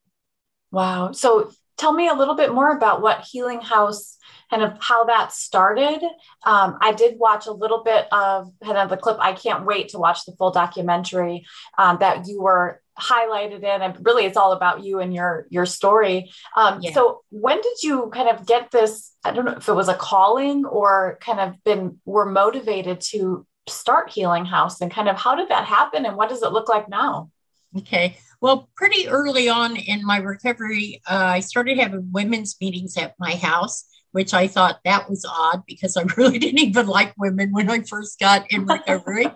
Wow. 0.71 1.11
So 1.13 1.51
tell 1.77 1.93
me 1.93 2.09
a 2.09 2.13
little 2.13 2.35
bit 2.35 2.53
more 2.53 2.75
about 2.75 3.01
what 3.01 3.25
Healing 3.29 3.61
House 3.61 4.17
kind 4.49 4.63
of 4.63 4.77
how 4.79 5.05
that 5.05 5.31
started. 5.31 6.01
Um, 6.45 6.77
I 6.81 6.91
did 6.91 7.17
watch 7.17 7.47
a 7.47 7.51
little 7.51 7.83
bit 7.83 8.07
of 8.11 8.51
kind 8.63 8.77
of 8.77 8.89
the 8.89 8.97
clip. 8.97 9.17
I 9.19 9.33
can't 9.33 9.65
wait 9.65 9.89
to 9.89 9.99
watch 9.99 10.25
the 10.25 10.33
full 10.33 10.51
documentary 10.51 11.45
um, 11.77 11.97
that 12.01 12.27
you 12.27 12.41
were 12.41 12.82
highlighted 12.99 13.63
in 13.63 13.81
and 13.81 13.97
really 14.05 14.25
it's 14.25 14.37
all 14.37 14.51
about 14.51 14.83
you 14.83 14.99
and 14.99 15.13
your 15.13 15.47
your 15.49 15.65
story. 15.65 16.31
Um, 16.55 16.79
yeah. 16.81 16.93
so 16.93 17.21
when 17.29 17.59
did 17.61 17.83
you 17.83 18.09
kind 18.13 18.29
of 18.29 18.45
get 18.45 18.71
this 18.71 19.13
i 19.23 19.31
don't 19.31 19.45
know 19.45 19.53
if 19.53 19.67
it 19.67 19.73
was 19.73 19.89
a 19.89 19.95
calling 19.95 20.65
or 20.65 21.17
kind 21.21 21.39
of 21.39 21.63
been 21.63 21.99
were 22.05 22.25
motivated 22.25 23.01
to 23.01 23.45
start 23.67 24.09
healing 24.09 24.45
house 24.45 24.81
and 24.81 24.91
kind 24.91 25.07
of 25.07 25.17
how 25.17 25.35
did 25.35 25.49
that 25.49 25.65
happen 25.65 26.05
and 26.05 26.17
what 26.17 26.29
does 26.29 26.43
it 26.43 26.51
look 26.51 26.67
like 26.67 26.89
now? 26.89 27.29
Okay. 27.77 28.17
Well 28.41 28.69
pretty 28.75 29.07
early 29.07 29.47
on 29.49 29.77
in 29.77 30.05
my 30.05 30.17
recovery 30.17 31.01
uh, 31.09 31.15
i 31.37 31.39
started 31.39 31.79
having 31.79 32.11
women's 32.11 32.55
meetings 32.61 32.97
at 32.97 33.15
my 33.17 33.35
house 33.35 33.85
which 34.13 34.33
I 34.33 34.47
thought 34.47 34.79
that 34.85 35.09
was 35.09 35.25
odd 35.25 35.63
because 35.67 35.97
I 35.97 36.03
really 36.17 36.39
didn't 36.39 36.59
even 36.59 36.87
like 36.87 37.13
women 37.17 37.51
when 37.51 37.69
I 37.69 37.81
first 37.81 38.19
got 38.19 38.49
in 38.51 38.65
recovery. 38.67 39.27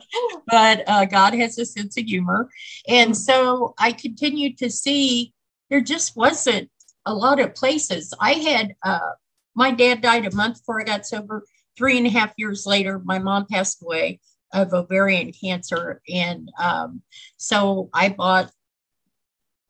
but 0.48 0.84
uh, 0.88 1.06
God 1.06 1.34
has 1.34 1.58
a 1.60 1.66
sense 1.66 1.98
of 1.98 2.06
humor. 2.06 2.50
And 2.88 3.18
so 3.18 3.74
I 3.78 3.92
continued 3.92 4.58
to 4.60 4.70
see 4.70 5.34
there 5.70 5.82
just 5.82 6.16
wasn't 6.16 6.70
a 7.06 7.14
lot 7.14 7.40
of 7.40 7.56
places. 7.56 8.14
I 8.22 8.34
had, 8.34 8.76
uh, 8.84 9.12
my 9.56 9.72
dad 9.72 10.02
died 10.02 10.26
a 10.26 10.36
month 10.36 10.60
before 10.60 10.80
I 10.80 10.86
got 10.86 11.06
sober. 11.06 11.44
Three 11.76 11.98
and 11.98 12.08
a 12.08 12.12
half 12.12 12.34
years 12.38 12.66
later, 12.66 13.00
my 13.04 13.20
mom 13.20 13.46
passed 13.48 13.82
away 13.84 14.20
of 14.54 14.74
ovarian 14.74 15.32
cancer. 15.32 16.02
And 16.08 16.52
um, 16.60 17.02
so 17.38 17.90
I 17.94 18.10
bought 18.10 18.52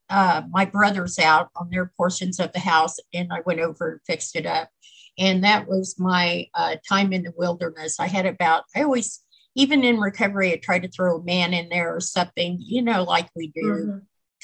uh, 0.10 0.42
my 0.50 0.66
brothers 0.66 1.20
out 1.20 1.50
on 1.56 1.70
their 1.70 1.92
portions 1.98 2.40
of 2.40 2.52
the 2.54 2.60
house 2.60 2.98
and 3.14 3.32
I 3.32 3.42
went 3.46 3.60
over 3.60 3.92
and 3.92 4.02
fixed 4.06 4.36
it 4.36 4.46
up 4.46 4.70
and 5.18 5.44
that 5.44 5.68
was 5.68 5.96
my 5.98 6.48
uh, 6.54 6.76
time 6.88 7.12
in 7.12 7.24
the 7.24 7.34
wilderness. 7.36 8.00
I 8.00 8.08
had 8.08 8.26
about, 8.26 8.64
I 8.76 8.84
always, 8.84 9.24
even 9.56 9.84
in 9.84 10.00
recovery, 10.00 10.54
I 10.54 10.58
try 10.58 10.80
to 10.80 10.90
throw 10.90 11.18
a 11.18 11.24
man 11.24 11.54
in 11.54 11.70
there 11.70 11.96
or 11.96 12.00
something, 12.00 12.58
you 12.60 12.84
know, 12.84 13.04
like 13.04 13.30
we 13.36 13.48
do 13.48 13.62
mm-hmm. 13.62 13.98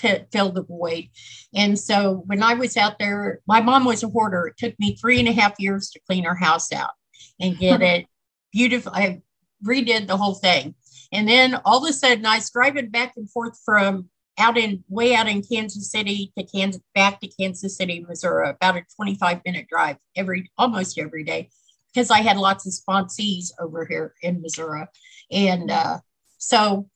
to 0.08 0.26
fill 0.32 0.52
the 0.52 0.64
void. 0.64 1.10
And 1.54 1.78
so 1.78 2.24
when 2.26 2.42
I 2.42 2.56
was 2.56 2.76
out 2.76 2.98
there, 2.98 3.42
my 3.48 3.62
mom 3.62 3.86
was 3.86 4.04
a 4.04 4.08
hoarder. 4.08 4.48
It 4.48 4.58
took 4.58 4.80
me 4.80 4.96
three 4.96 5.20
and 5.20 5.28
a 5.28 5.34
half 5.34 5.54
years 5.60 5.92
to 5.92 6.00
clean 6.08 6.24
her 6.24 6.36
house 6.36 6.74
out 6.74 6.92
and 7.40 7.58
get 7.58 7.82
it 7.84 8.08
beautiful. 8.52 8.92
I 8.96 9.22
redid 9.64 10.08
the 10.08 10.18
whole 10.18 10.36
thing. 10.36 10.74
And 11.12 11.30
then 11.30 11.62
all 11.64 11.84
of 11.84 11.90
a 11.90 11.94
sudden, 11.94 12.26
I 12.26 12.38
was 12.38 12.50
driving 12.50 12.90
back 12.90 13.14
and 13.16 13.30
forth 13.30 13.60
from 13.64 14.10
out 14.38 14.58
in 14.58 14.84
way 14.90 15.16
out 15.16 15.28
in 15.28 15.44
Kansas 15.44 15.92
City 15.92 16.32
to 16.38 16.44
Kansas 16.44 16.82
back 16.96 17.20
to 17.22 17.28
Kansas 17.28 17.78
City, 17.78 18.06
Missouri, 18.08 18.50
about 18.50 18.78
a 18.78 18.86
25 18.96 19.42
minute 19.46 19.68
drive 19.68 19.98
every 20.16 20.52
almost 20.58 20.98
every 20.98 21.24
day 21.24 21.50
because 21.94 22.10
I 22.10 22.22
had 22.22 22.38
lots 22.38 22.66
of 22.66 22.74
sponsees 22.74 23.52
over 23.60 23.86
here 23.86 24.14
in 24.22 24.42
Missouri. 24.42 24.86
And 25.32 25.70
uh, 25.70 26.00
so 26.38 26.90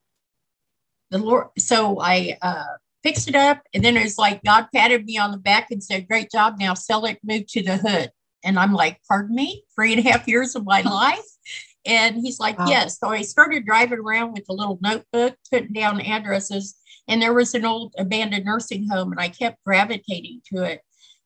the 1.11 1.19
Lord, 1.19 1.47
so 1.57 1.99
I 2.01 2.37
uh, 2.41 2.65
fixed 3.03 3.29
it 3.29 3.35
up. 3.35 3.61
And 3.73 3.83
then 3.83 3.95
it 3.97 4.03
was 4.03 4.17
like 4.17 4.43
God 4.43 4.67
patted 4.73 5.05
me 5.05 5.17
on 5.17 5.31
the 5.31 5.37
back 5.37 5.71
and 5.71 5.83
said, 5.83 6.07
Great 6.07 6.31
job. 6.31 6.55
Now 6.59 6.73
sell 6.73 7.05
it, 7.05 7.19
move 7.23 7.47
to 7.47 7.63
the 7.63 7.77
hood. 7.77 8.11
And 8.43 8.57
I'm 8.57 8.73
like, 8.73 8.99
Pardon 9.07 9.35
me? 9.35 9.63
Three 9.75 9.93
and 9.93 10.05
a 10.05 10.09
half 10.09 10.27
years 10.27 10.55
of 10.55 10.65
my 10.65 10.81
life? 10.85 11.25
And 11.87 12.17
he's 12.17 12.39
like, 12.39 12.59
wow. 12.59 12.67
Yes. 12.67 12.99
So 12.99 13.09
I 13.09 13.21
started 13.21 13.65
driving 13.65 13.99
around 13.99 14.33
with 14.33 14.45
a 14.49 14.53
little 14.53 14.77
notebook, 14.81 15.35
putting 15.49 15.73
down 15.73 16.01
addresses 16.01 16.75
and 17.07 17.21
there 17.21 17.33
was 17.33 17.55
an 17.55 17.65
old 17.65 17.93
abandoned 17.97 18.45
nursing 18.45 18.87
home, 18.89 19.11
and 19.11 19.21
I 19.21 19.29
kept 19.29 19.63
gravitating 19.63 20.41
to 20.53 20.63
it. 20.63 20.81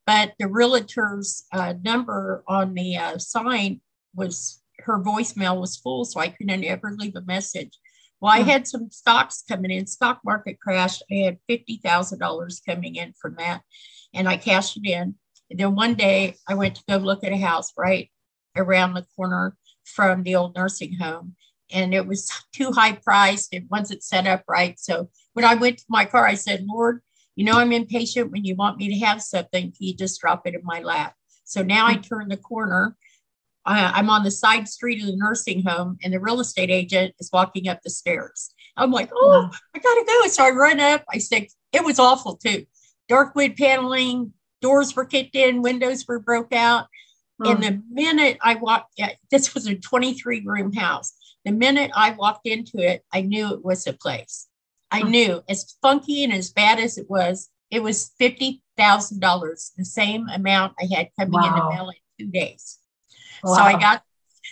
But 0.05 0.33
the 0.39 0.47
realtor's 0.47 1.45
uh, 1.51 1.73
number 1.83 2.43
on 2.47 2.73
the 2.73 2.97
uh, 2.97 3.17
sign 3.17 3.81
was 4.13 4.61
her 4.79 4.99
voicemail 4.99 5.59
was 5.59 5.77
full, 5.77 6.05
so 6.05 6.19
I 6.19 6.29
couldn't 6.29 6.63
ever 6.63 6.95
leave 6.97 7.15
a 7.15 7.21
message. 7.21 7.77
Well, 8.19 8.31
I 8.31 8.43
hmm. 8.43 8.49
had 8.49 8.67
some 8.67 8.91
stocks 8.91 9.43
coming 9.47 9.71
in. 9.71 9.87
Stock 9.87 10.19
market 10.23 10.59
crashed. 10.59 11.03
I 11.11 11.15
had 11.15 11.39
fifty 11.47 11.79
thousand 11.83 12.19
dollars 12.19 12.61
coming 12.67 12.95
in 12.95 13.13
from 13.19 13.35
that, 13.37 13.61
and 14.13 14.27
I 14.29 14.37
cashed 14.37 14.77
it 14.77 14.87
in. 14.87 15.15
And 15.49 15.59
then 15.59 15.75
one 15.75 15.95
day 15.95 16.35
I 16.47 16.53
went 16.53 16.75
to 16.75 16.83
go 16.87 16.97
look 16.97 17.23
at 17.23 17.33
a 17.33 17.37
house 17.37 17.73
right 17.77 18.09
around 18.55 18.93
the 18.93 19.05
corner 19.15 19.55
from 19.85 20.23
the 20.23 20.35
old 20.35 20.55
nursing 20.55 20.95
home, 20.95 21.35
and 21.71 21.93
it 21.93 22.05
was 22.05 22.31
too 22.53 22.71
high 22.71 22.93
priced. 22.93 23.53
It 23.53 23.65
wasn't 23.69 24.03
set 24.03 24.27
up 24.27 24.43
right. 24.47 24.79
So 24.79 25.09
when 25.33 25.45
I 25.45 25.55
went 25.55 25.79
to 25.79 25.85
my 25.89 26.05
car, 26.05 26.25
I 26.25 26.35
said, 26.35 26.65
Lord, 26.65 27.01
you 27.35 27.45
know, 27.45 27.57
I'm 27.57 27.71
impatient 27.71 28.31
when 28.31 28.43
you 28.43 28.55
want 28.55 28.77
me 28.77 28.89
to 28.89 29.05
have 29.05 29.21
something. 29.21 29.73
You 29.79 29.95
just 29.95 30.19
drop 30.19 30.45
it 30.45 30.55
in 30.55 30.61
my 30.63 30.81
lap. 30.81 31.15
So 31.43 31.63
now 31.63 31.87
I 31.87 31.95
turn 31.95 32.29
the 32.29 32.37
corner. 32.37 32.95
Uh, 33.65 33.91
I'm 33.93 34.09
on 34.09 34.23
the 34.23 34.31
side 34.31 34.67
street 34.67 35.01
of 35.01 35.07
the 35.07 35.15
nursing 35.15 35.63
home, 35.63 35.97
and 36.03 36.13
the 36.13 36.19
real 36.19 36.39
estate 36.39 36.69
agent 36.69 37.13
is 37.19 37.29
walking 37.31 37.67
up 37.67 37.81
the 37.83 37.89
stairs. 37.89 38.53
I'm 38.75 38.91
like, 38.91 39.09
oh, 39.13 39.49
I 39.75 39.79
gotta 39.79 40.03
go. 40.05 40.27
So 40.27 40.45
I 40.45 40.49
run 40.49 40.79
up. 40.79 41.03
I 41.13 41.19
said, 41.19 41.47
it 41.71 41.85
was 41.85 41.99
awful 41.99 42.37
too. 42.37 42.65
Dark 43.07 43.35
wood 43.35 43.55
paneling, 43.55 44.33
doors 44.61 44.95
were 44.95 45.05
kicked 45.05 45.35
in, 45.35 45.61
windows 45.61 46.05
were 46.07 46.19
broke 46.19 46.53
out. 46.53 46.87
And 47.49 47.63
the 47.63 47.81
minute 47.89 48.37
I 48.41 48.55
walked, 48.55 48.99
this 49.29 49.53
was 49.53 49.67
a 49.67 49.75
23 49.75 50.41
room 50.41 50.73
house. 50.73 51.13
The 51.45 51.51
minute 51.51 51.91
I 51.95 52.11
walked 52.11 52.45
into 52.47 52.77
it, 52.77 53.03
I 53.11 53.21
knew 53.21 53.53
it 53.53 53.63
was 53.63 53.87
a 53.87 53.93
place. 53.93 54.47
I 54.91 55.03
knew 55.03 55.41
as 55.47 55.75
funky 55.81 56.23
and 56.23 56.33
as 56.33 56.51
bad 56.51 56.79
as 56.79 56.97
it 56.97 57.09
was, 57.09 57.49
it 57.71 57.81
was 57.81 58.11
fifty 58.19 58.61
thousand 58.77 59.21
dollars, 59.21 59.71
the 59.77 59.85
same 59.85 60.27
amount 60.27 60.73
I 60.79 60.93
had 60.93 61.09
coming 61.17 61.39
wow. 61.39 61.47
in 61.47 61.53
the 61.55 61.69
mail 61.69 61.89
in 61.89 62.25
two 62.25 62.31
days. 62.31 62.77
Wow. 63.43 63.55
So 63.55 63.61
I 63.61 63.79
got 63.79 64.03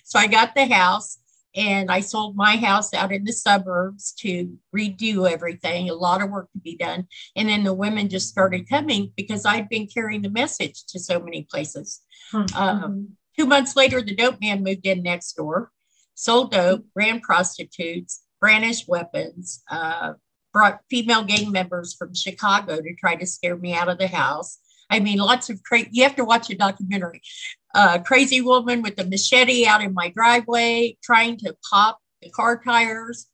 so 0.06 0.18
I 0.18 0.28
got 0.28 0.56
the 0.56 0.66
house 0.66 1.20
and 1.60 1.92
I 1.92 2.00
sold 2.00 2.38
my 2.38 2.56
house 2.56 2.94
out 2.94 3.12
in 3.12 3.26
the 3.26 3.34
suburbs 3.34 4.14
to 4.20 4.58
redo 4.74 5.30
everything, 5.30 5.90
a 5.90 5.94
lot 5.94 6.22
of 6.22 6.30
work 6.30 6.50
to 6.54 6.60
be 6.60 6.78
done. 6.78 7.08
And 7.36 7.50
then 7.50 7.66
the 7.66 7.74
women 7.74 8.08
just 8.08 8.30
started 8.30 8.70
coming 8.70 9.12
because 9.18 9.46
I'd 9.46 9.68
been 9.68 9.86
carrying 9.86 10.22
the 10.22 10.30
message 10.30 10.86
to 10.88 11.00
so 11.00 11.20
many 11.20 11.46
places. 11.52 12.00
Mm-hmm. 12.32 12.58
Um, 12.58 13.10
two 13.38 13.46
months 13.46 13.76
later, 13.76 14.02
the 14.02 14.16
dope 14.16 14.40
man 14.40 14.64
moved 14.64 14.86
in 14.86 15.04
next 15.04 15.34
door, 15.34 15.70
sold 16.16 16.52
dope, 16.52 16.86
ran 16.96 17.20
prostitutes, 17.20 18.24
brandished 18.40 18.88
weapons, 18.88 19.62
uh, 19.70 20.14
brought 20.54 20.80
female 20.90 21.26
gang 21.26 21.52
members 21.52 21.94
from 21.94 22.16
Chicago 22.16 22.78
to 22.78 22.96
try 22.96 23.16
to 23.16 23.26
scare 23.26 23.58
me 23.58 23.74
out 23.74 23.90
of 23.90 23.98
the 23.98 24.08
house. 24.08 24.60
I 24.90 25.02
mean, 25.02 25.18
lots 25.18 25.50
of 25.50 25.62
crazy, 25.64 25.90
you 25.92 26.04
have 26.04 26.16
to 26.16 26.26
watch 26.26 26.50
a 26.50 26.56
documentary. 26.56 27.22
Uh, 27.74 28.00
crazy 28.00 28.42
woman 28.42 28.82
with 28.82 29.00
a 29.00 29.06
machete 29.06 29.66
out 29.66 29.84
in 29.84 29.94
my 29.94 30.10
driveway 30.10 30.98
trying 31.04 31.38
to 31.38 31.56
pop 31.70 32.00
the 32.22 32.30
car 32.30 32.62
tires. 32.64 33.28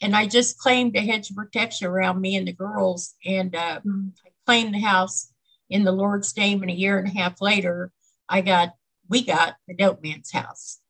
And 0.00 0.14
I 0.16 0.26
just 0.26 0.58
claimed 0.58 0.96
a 0.96 1.00
hedge 1.00 1.30
of 1.30 1.36
protection 1.36 1.86
around 1.86 2.20
me 2.20 2.36
and 2.36 2.46
the 2.46 2.52
girls. 2.52 3.14
And 3.24 3.54
uh. 3.54 3.80
I 3.84 4.30
claimed 4.46 4.74
the 4.74 4.80
house 4.80 5.32
in 5.70 5.84
the 5.84 5.92
Lord's 5.92 6.36
name. 6.36 6.62
And 6.62 6.70
a 6.70 6.74
year 6.74 6.98
and 6.98 7.08
a 7.08 7.18
half 7.18 7.40
later, 7.40 7.92
I 8.28 8.40
got, 8.40 8.74
we 9.08 9.24
got 9.24 9.56
the 9.66 9.74
dope 9.74 10.02
man's 10.02 10.32
house. 10.32 10.80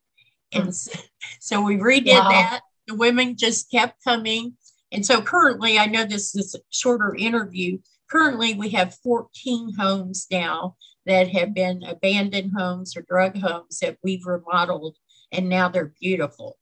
And 0.52 0.68
mm. 0.68 0.74
so, 0.74 0.98
so 1.40 1.62
we 1.62 1.76
redid 1.76 2.20
wow. 2.20 2.28
that. 2.30 2.60
The 2.86 2.94
women 2.94 3.36
just 3.36 3.70
kept 3.70 4.02
coming. 4.02 4.56
And 4.90 5.04
so 5.04 5.20
currently, 5.20 5.78
I 5.78 5.86
know 5.86 6.04
this 6.04 6.34
is 6.34 6.54
a 6.54 6.60
shorter 6.70 7.14
interview. 7.14 7.78
Currently, 8.10 8.54
we 8.54 8.70
have 8.70 8.96
14 9.02 9.74
homes 9.78 10.26
now 10.30 10.76
that 11.08 11.28
have 11.28 11.54
been 11.54 11.82
abandoned 11.82 12.52
homes 12.56 12.96
or 12.96 13.02
drug 13.02 13.38
homes 13.38 13.80
that 13.80 13.98
we've 14.02 14.24
remodeled, 14.26 14.96
and 15.32 15.48
now 15.48 15.68
they're 15.68 15.92
beautiful. 16.00 16.56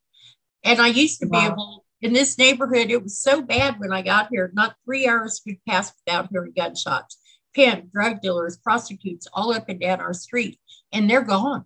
And 0.64 0.80
I 0.80 0.88
used 0.88 1.20
to 1.20 1.26
wow. 1.26 1.40
be 1.40 1.46
able, 1.46 1.84
in 2.00 2.12
this 2.12 2.38
neighborhood, 2.38 2.90
it 2.90 3.02
was 3.02 3.18
so 3.18 3.42
bad 3.42 3.78
when 3.78 3.92
I 3.92 4.02
got 4.02 4.28
here, 4.30 4.50
not 4.54 4.76
three 4.84 5.06
hours 5.06 5.40
could 5.46 5.58
pass 5.68 5.92
without 6.04 6.28
hearing 6.30 6.52
gunshots. 6.56 7.18
Pimp, 7.54 7.90
drug 7.90 8.20
dealers, 8.20 8.58
prostitutes, 8.58 9.26
all 9.32 9.52
up 9.52 9.68
and 9.68 9.80
down 9.80 10.00
our 10.00 10.12
street, 10.12 10.58
and 10.92 11.08
they're 11.08 11.22
gone. 11.22 11.64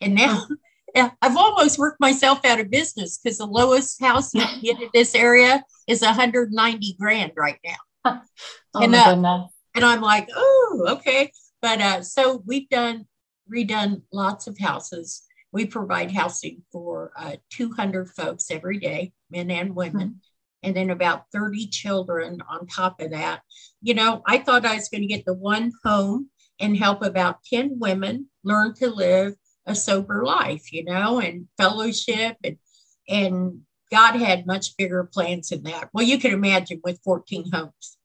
And 0.00 0.14
now, 0.14 0.46
I've 0.96 1.36
almost 1.36 1.78
worked 1.78 2.00
myself 2.00 2.44
out 2.44 2.60
of 2.60 2.70
business 2.70 3.18
because 3.18 3.38
the 3.38 3.46
lowest 3.46 4.00
house 4.00 4.34
you 4.34 4.40
can 4.40 4.60
get 4.60 4.82
in 4.82 4.88
this 4.92 5.14
area 5.14 5.62
is 5.86 6.02
190 6.02 6.96
grand 6.98 7.32
right 7.36 7.58
now. 7.64 8.22
oh 8.74 8.82
and, 8.82 8.94
uh, 8.94 9.46
and 9.74 9.84
I'm 9.84 10.00
like, 10.00 10.28
oh, 10.34 10.86
okay. 10.88 11.30
But 11.62 11.80
uh, 11.80 12.02
so 12.02 12.42
we've 12.46 12.68
done 12.68 13.06
redone 13.52 14.02
lots 14.12 14.46
of 14.46 14.58
houses. 14.58 15.22
We 15.52 15.66
provide 15.66 16.12
housing 16.12 16.62
for 16.70 17.12
uh, 17.16 17.36
200 17.50 18.10
folks 18.10 18.50
every 18.50 18.78
day, 18.78 19.12
men 19.30 19.50
and 19.50 19.74
women. 19.74 20.08
Mm-hmm 20.08 20.18
and 20.62 20.76
then 20.76 20.90
about 20.90 21.24
30 21.32 21.68
children 21.68 22.42
on 22.48 22.66
top 22.66 23.00
of 23.00 23.10
that. 23.10 23.40
You 23.82 23.94
know, 23.94 24.22
I 24.26 24.38
thought 24.38 24.66
I 24.66 24.74
was 24.74 24.88
going 24.88 25.02
to 25.02 25.06
get 25.06 25.24
the 25.24 25.34
one 25.34 25.72
home 25.84 26.28
and 26.58 26.76
help 26.76 27.02
about 27.02 27.42
10 27.44 27.78
women 27.78 28.28
learn 28.44 28.74
to 28.74 28.90
live 28.90 29.34
a 29.66 29.74
sober 29.74 30.24
life, 30.24 30.72
you 30.72 30.84
know, 30.84 31.20
and 31.20 31.48
fellowship 31.56 32.36
and 32.44 32.56
and 33.08 33.62
God 33.90 34.14
had 34.14 34.46
much 34.46 34.76
bigger 34.76 35.02
plans 35.12 35.48
than 35.48 35.64
that. 35.64 35.90
Well, 35.92 36.04
you 36.04 36.18
can 36.18 36.32
imagine 36.32 36.80
with 36.84 37.00
14 37.02 37.50
homes. 37.52 37.98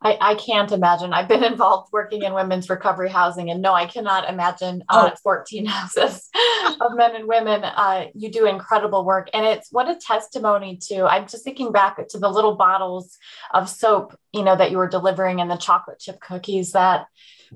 I, 0.00 0.16
I 0.20 0.34
can't 0.36 0.70
imagine. 0.70 1.12
I've 1.12 1.28
been 1.28 1.44
involved 1.52 1.92
working 1.92 2.22
in 2.22 2.34
women's 2.34 2.70
recovery 2.70 3.10
housing, 3.10 3.50
and 3.50 3.60
no, 3.60 3.74
I 3.74 3.86
cannot 3.86 4.28
imagine 4.28 4.84
uh, 4.88 5.10
oh. 5.12 5.16
14 5.22 5.66
houses 5.66 6.28
of 6.80 6.94
men 6.94 7.16
and 7.16 7.26
women. 7.26 7.64
Uh, 7.64 8.06
you 8.14 8.30
do 8.30 8.46
incredible 8.46 9.04
work, 9.04 9.28
and 9.34 9.44
it's 9.44 9.72
what 9.72 9.88
a 9.88 9.96
testimony 9.96 10.78
to. 10.88 11.04
I'm 11.04 11.26
just 11.26 11.44
thinking 11.44 11.72
back 11.72 11.96
to 12.08 12.18
the 12.18 12.28
little 12.28 12.56
bottles 12.56 13.16
of 13.52 13.68
soap, 13.68 14.16
you 14.32 14.42
know, 14.42 14.56
that 14.56 14.70
you 14.70 14.78
were 14.78 14.88
delivering 14.88 15.40
and 15.40 15.50
the 15.50 15.56
chocolate 15.56 15.98
chip 15.98 16.20
cookies. 16.20 16.72
That 16.72 17.06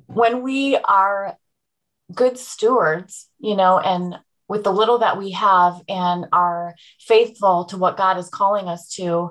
when 0.06 0.42
we 0.42 0.76
are 0.76 1.37
good 2.12 2.38
stewards, 2.38 3.28
you 3.38 3.56
know, 3.56 3.78
and 3.78 4.16
with 4.49 4.64
the 4.64 4.72
little 4.72 4.99
that 4.99 5.18
we 5.18 5.30
have 5.30 5.80
and 5.88 6.26
are 6.32 6.75
faithful 7.00 7.64
to 7.66 7.78
what 7.78 7.96
God 7.96 8.18
is 8.18 8.28
calling 8.28 8.68
us 8.68 8.88
to, 8.96 9.30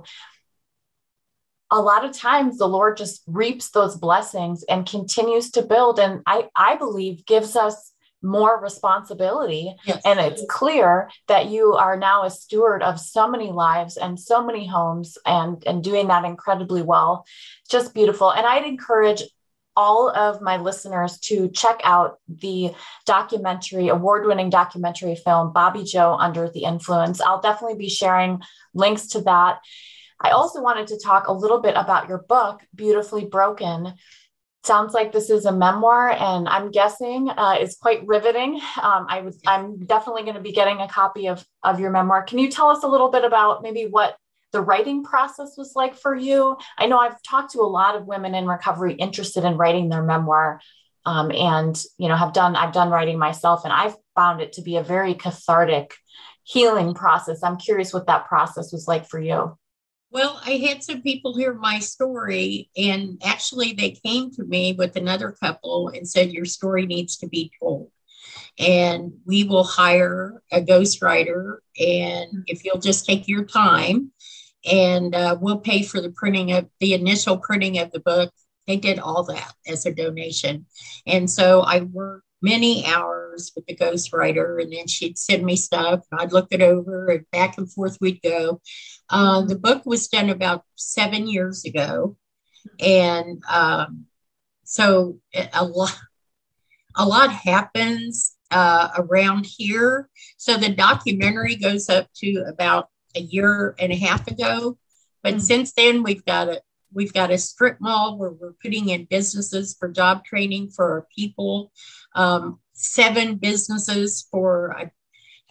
a 1.72 1.80
lot 1.80 2.06
of 2.06 2.12
times 2.12 2.58
the 2.58 2.68
Lord 2.68 2.98
just 2.98 3.24
reaps 3.28 3.70
those 3.70 3.96
blessings 3.96 4.64
and 4.64 4.86
continues 4.86 5.52
to 5.52 5.62
build. 5.62 6.00
And 6.00 6.22
I, 6.28 6.50
I 6.56 6.76
believe 6.76 7.26
gives 7.26 7.56
us 7.56 7.94
more 8.22 8.62
responsibility. 8.62 9.74
Yes. 9.86 10.02
And 10.06 10.20
it's 10.20 10.44
clear 10.48 11.10
that 11.28 11.48
you 11.48 11.74
are 11.74 11.98
now 11.98 12.24
a 12.24 12.30
steward 12.30 12.84
of 12.84 13.00
so 13.00 13.28
many 13.28 13.52
lives 13.52 13.98
and 13.98 14.20
so 14.20 14.46
many 14.46 14.68
homes 14.68 15.18
and, 15.26 15.64
and 15.66 15.84
doing 15.84 16.10
that 16.10 16.26
incredibly 16.26 16.84
well. 16.84 17.26
Just 17.70 17.94
beautiful. 17.94 18.32
And 18.32 18.46
I'd 18.46 18.66
encourage 18.66 19.24
all 19.76 20.10
of 20.10 20.42
my 20.42 20.58
listeners 20.58 21.18
to 21.20 21.50
check 21.50 21.80
out 21.84 22.20
the 22.28 22.72
documentary, 23.06 23.88
award 23.88 24.26
winning 24.26 24.50
documentary 24.50 25.16
film, 25.16 25.54
Bobbi 25.54 25.90
Jo 25.90 26.16
Under 26.20 26.50
the 26.50 26.66
Influence. 26.66 27.22
I'll 27.22 27.42
definitely 27.42 27.78
be 27.78 27.90
sharing 27.90 28.42
links 28.74 29.08
to 29.08 29.22
that. 29.22 29.60
I 30.22 30.30
also 30.32 30.62
wanted 30.62 30.88
to 30.88 31.00
talk 31.00 31.28
a 31.28 31.34
little 31.34 31.60
bit 31.60 31.76
about 31.76 32.08
your 32.08 32.20
book, 32.30 32.62
Beautifully 32.76 33.26
Broken. 33.26 33.94
Sounds 34.64 34.94
like 34.94 35.12
this 35.12 35.32
is 35.32 35.46
a 35.46 35.52
memoir, 35.52 36.12
and 36.12 36.48
I'm 36.48 36.70
guessing 36.70 37.30
uh, 37.30 37.56
it's 37.60 37.78
quite 37.78 38.06
riveting. 38.06 38.62
Um, 38.80 39.08
I 39.10 39.22
was, 39.22 39.42
I'm 39.48 39.80
definitely 39.80 40.22
going 40.22 40.36
to 40.36 40.42
be 40.42 40.52
getting 40.52 40.80
a 40.80 40.88
copy 40.88 41.28
of 41.28 41.44
of 41.64 41.80
your 41.80 41.90
memoir. 41.90 42.24
Can 42.24 42.38
you 42.38 42.52
tell 42.52 42.70
us 42.70 42.84
a 42.84 42.88
little 42.88 43.10
bit 43.10 43.26
about 43.26 43.64
maybe 43.64 43.88
what 43.90 44.16
the 44.52 44.62
writing 44.62 45.04
process 45.04 45.58
was 45.58 45.74
like 45.76 45.96
for 45.96 46.16
you? 46.16 46.58
I 46.78 46.86
know 46.86 47.00
I've 47.00 47.22
talked 47.24 47.54
to 47.54 47.62
a 47.62 47.64
lot 47.64 47.96
of 47.96 48.06
women 48.06 48.36
in 48.36 48.46
recovery 48.46 48.94
interested 48.94 49.44
in 49.46 49.58
writing 49.58 49.90
their 49.90 50.04
memoir, 50.04 50.62
um, 51.06 51.32
and 51.32 51.76
you 51.98 52.08
know 52.08 52.16
have 52.16 52.34
done 52.34 52.56
I've 52.56 52.74
done 52.74 52.92
writing 52.92 53.18
myself, 53.18 53.64
and 53.64 53.74
I've 53.74 53.96
found 54.16 54.42
it 54.42 54.54
to 54.54 54.62
be 54.62 54.78
a 54.78 54.84
very 54.84 55.16
cathartic, 55.16 55.96
healing 56.44 56.94
process. 56.94 57.42
I'm 57.42 57.58
curious 57.58 57.92
what 57.92 58.06
that 58.06 58.28
process 58.28 58.72
was 58.72 58.88
like 58.88 59.08
for 59.08 59.20
you. 59.20 59.58
Well, 60.12 60.42
I 60.46 60.52
had 60.58 60.84
some 60.84 61.02
people 61.02 61.38
hear 61.38 61.54
my 61.54 61.80
story, 61.80 62.70
and 62.76 63.22
actually, 63.24 63.72
they 63.72 63.92
came 63.92 64.30
to 64.32 64.44
me 64.44 64.74
with 64.74 64.98
another 64.98 65.32
couple 65.32 65.88
and 65.88 66.08
said, 66.08 66.34
Your 66.34 66.44
story 66.44 66.86
needs 66.86 67.16
to 67.18 67.28
be 67.28 67.52
told. 67.60 67.92
And 68.60 69.14
we 69.26 69.46
will 69.46 69.64
hire 69.64 70.44
a 70.52 70.62
ghostwriter. 70.62 71.58
And 71.80 72.44
if 72.48 72.66
you'll 72.66 72.82
just 72.82 73.06
take 73.06 73.30
your 73.30 73.46
time, 73.46 74.12
and 74.70 75.16
uh, 75.16 75.38
we'll 75.40 75.60
pay 75.60 75.82
for 75.82 76.02
the 76.02 76.12
printing 76.12 76.52
of 76.52 76.70
the 76.82 76.94
initial 76.94 77.38
printing 77.38 77.80
of 77.80 77.92
the 77.92 78.02
book. 78.02 78.34
They 78.68 78.78
did 78.78 79.00
all 79.00 79.24
that 79.24 79.54
as 79.66 79.86
a 79.86 79.94
donation. 79.94 80.66
And 81.08 81.30
so 81.30 81.62
I 81.62 81.82
worked 81.82 82.26
many 82.42 82.86
hours 82.86 83.52
with 83.56 83.66
the 83.66 83.76
ghostwriter, 83.76 84.62
and 84.62 84.72
then 84.72 84.88
she'd 84.88 85.18
send 85.18 85.44
me 85.46 85.56
stuff, 85.56 86.02
and 86.12 86.22
I'd 86.22 86.34
look 86.34 86.48
it 86.52 86.62
over, 86.62 87.08
and 87.08 87.30
back 87.32 87.58
and 87.58 87.72
forth 87.72 87.98
we'd 88.02 88.22
go. 88.22 88.62
Uh, 89.10 89.42
the 89.42 89.58
book 89.58 89.86
was 89.86 90.08
done 90.08 90.30
about 90.30 90.64
seven 90.76 91.28
years 91.28 91.66
ago, 91.66 92.18
and 92.80 93.42
um, 93.50 94.06
so 94.64 95.20
a 95.54 95.66
lot, 95.66 95.98
a 96.96 97.06
lot 97.06 97.32
happens 97.32 98.36
uh, 98.52 98.90
around 98.96 99.46
here. 99.46 100.10
So 100.38 100.58
the 100.58 100.70
documentary 100.70 101.56
goes 101.56 101.90
up 101.90 102.08
to 102.18 102.44
about 102.48 102.90
a 103.16 103.22
year 103.22 103.76
and 103.80 103.92
a 103.92 103.98
half 103.98 104.28
ago, 104.28 104.78
but 105.24 105.36
mm-hmm. 105.36 105.42
since 105.42 105.74
then 105.74 106.04
we've 106.04 106.26
got 106.26 106.50
a 106.50 106.62
we've 106.94 107.14
got 107.14 107.32
a 107.32 107.38
strip 107.38 107.78
mall 107.80 108.18
where 108.18 108.32
we're 108.32 108.54
putting 108.62 108.90
in 108.90 109.06
businesses 109.06 109.76
for 109.78 109.90
job 109.90 110.24
training 110.26 110.70
for 110.70 110.92
our 110.92 111.08
people 111.16 111.72
um, 112.16 112.60
seven 112.74 113.36
businesses 113.36 114.28
for 114.32 114.78
uh, 114.78 114.86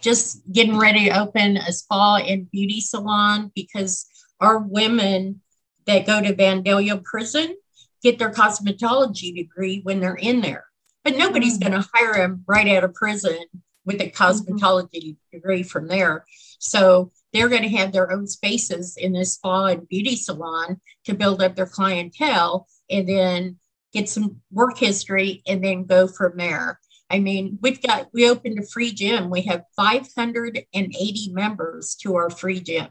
just 0.01 0.41
getting 0.51 0.77
ready 0.77 1.05
to 1.05 1.19
open 1.19 1.57
a 1.57 1.71
spa 1.71 2.17
and 2.17 2.49
beauty 2.51 2.81
salon 2.81 3.51
because 3.55 4.07
our 4.39 4.59
women 4.59 5.41
that 5.85 6.05
go 6.05 6.21
to 6.21 6.33
Vandalia 6.33 7.03
prison 7.03 7.55
get 8.01 8.17
their 8.17 8.31
cosmetology 8.31 9.35
degree 9.35 9.81
when 9.83 9.99
they're 9.99 10.15
in 10.15 10.41
there. 10.41 10.65
But 11.03 11.17
nobody's 11.17 11.57
mm-hmm. 11.59 11.71
going 11.71 11.83
to 11.83 11.89
hire 11.93 12.13
them 12.13 12.43
right 12.47 12.67
out 12.69 12.83
of 12.83 12.93
prison 12.93 13.39
with 13.85 14.01
a 14.01 14.09
mm-hmm. 14.09 14.23
cosmetology 14.23 14.89
mm-hmm. 14.93 15.37
degree 15.37 15.63
from 15.63 15.87
there. 15.87 16.25
So 16.59 17.11
they're 17.33 17.49
going 17.49 17.63
to 17.63 17.77
have 17.77 17.91
their 17.91 18.11
own 18.11 18.27
spaces 18.27 18.97
in 18.97 19.13
this 19.13 19.33
spa 19.33 19.67
and 19.67 19.87
beauty 19.87 20.15
salon 20.15 20.81
to 21.05 21.13
build 21.13 21.41
up 21.41 21.55
their 21.55 21.65
clientele. 21.65 22.67
And 22.89 23.07
then 23.07 23.57
get 23.93 24.09
some 24.09 24.41
work 24.51 24.77
history, 24.77 25.41
and 25.47 25.63
then 25.63 25.85
go 25.85 26.07
from 26.07 26.37
there. 26.37 26.79
I 27.09 27.19
mean, 27.19 27.59
we've 27.61 27.81
got, 27.81 28.07
we 28.13 28.29
opened 28.29 28.57
a 28.59 28.65
free 28.65 28.91
gym. 28.91 29.29
We 29.29 29.41
have 29.43 29.65
580 29.75 31.33
members 31.33 31.95
to 32.01 32.15
our 32.15 32.29
free 32.29 32.61
gym, 32.61 32.87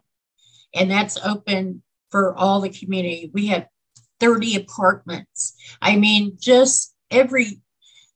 and 0.74 0.90
that's 0.90 1.16
open 1.24 1.82
for 2.10 2.36
all 2.36 2.60
the 2.60 2.68
community. 2.68 3.30
We 3.32 3.46
have 3.48 3.66
30 4.20 4.56
apartments. 4.56 5.54
I 5.80 5.96
mean, 5.96 6.36
just 6.38 6.94
every, 7.10 7.62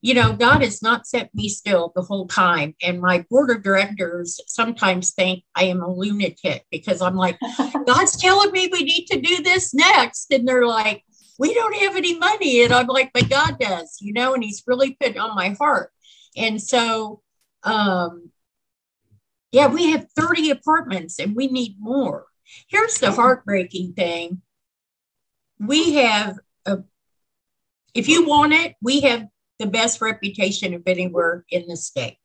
you 0.05 0.13
know, 0.13 0.35
God 0.35 0.61
has 0.61 0.83
not 0.83 1.07
set 1.07 1.35
me 1.35 1.49
still 1.49 1.91
the 1.97 2.03
whole 2.03 2.29
time. 2.29 2.75
And 2.83 3.01
my 3.01 3.25
board 3.31 3.49
of 3.49 3.63
directors 3.63 4.39
sometimes 4.47 5.15
think 5.15 5.45
I 5.55 5.65
am 5.65 5.81
a 5.81 5.91
lunatic 5.91 6.67
because 6.71 7.01
I'm 7.01 7.17
like, 7.17 7.39
God's 7.87 8.15
telling 8.15 8.53
me 8.53 8.69
we 8.71 8.83
need 8.83 9.07
to 9.07 9.19
do 9.19 9.43
this 9.43 9.73
next. 9.73 10.31
And 10.31 10.47
they're 10.47 10.67
like, 10.67 11.03
we 11.39 11.55
don't 11.55 11.75
have 11.77 11.97
any 11.97 12.19
money. 12.19 12.63
And 12.63 12.75
I'm 12.75 12.87
like, 12.87 13.13
but 13.15 13.31
God 13.31 13.59
does, 13.59 13.97
you 14.03 14.13
know, 14.13 14.35
and 14.35 14.45
He's 14.45 14.63
really 14.67 14.95
put 15.01 15.17
on 15.17 15.35
my 15.35 15.57
heart. 15.59 15.91
And 16.37 16.61
so, 16.61 17.23
um, 17.63 18.31
yeah, 19.53 19.69
we 19.69 19.93
have 19.93 20.07
30 20.15 20.51
apartments 20.51 21.19
and 21.19 21.35
we 21.35 21.47
need 21.47 21.77
more. 21.79 22.27
Here's 22.69 22.99
the 22.99 23.11
heartbreaking 23.11 23.95
thing 23.95 24.43
we 25.59 25.95
have, 25.95 26.39
a, 26.67 26.81
if 27.95 28.07
you 28.07 28.29
want 28.29 28.53
it, 28.53 28.75
we 28.83 29.01
have 29.01 29.29
the 29.59 29.67
best 29.67 30.01
reputation 30.01 30.75
of 30.75 30.83
anywhere 30.87 31.45
in 31.51 31.67
the 31.67 31.77
state. 31.77 32.19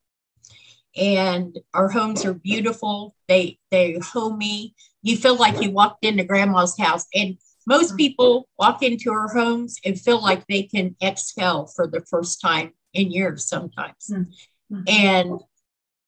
And 0.96 1.58
our 1.74 1.90
homes 1.90 2.26
are 2.26 2.34
beautiful. 2.34 3.16
They 3.28 3.60
they 3.72 4.00
homey. 4.00 4.76
You 5.02 5.16
feel 5.16 5.36
like 5.36 5.62
you 5.62 5.72
walked 5.72 6.04
into 6.04 6.24
grandma's 6.24 6.78
house. 6.78 7.06
And 7.14 7.38
most 7.68 7.96
people 7.96 8.50
walk 8.58 8.82
into 8.82 9.12
our 9.12 9.28
homes 9.32 9.80
and 9.86 10.00
feel 10.00 10.22
like 10.22 10.46
they 10.48 10.64
can 10.64 10.96
exhale 11.04 11.68
for 11.68 11.88
the 11.88 12.02
first 12.10 12.42
time 12.42 12.74
in 12.94 13.12
years 13.12 13.48
sometimes. 13.48 14.12
Mm-hmm. 14.12 14.82
And 14.88 15.40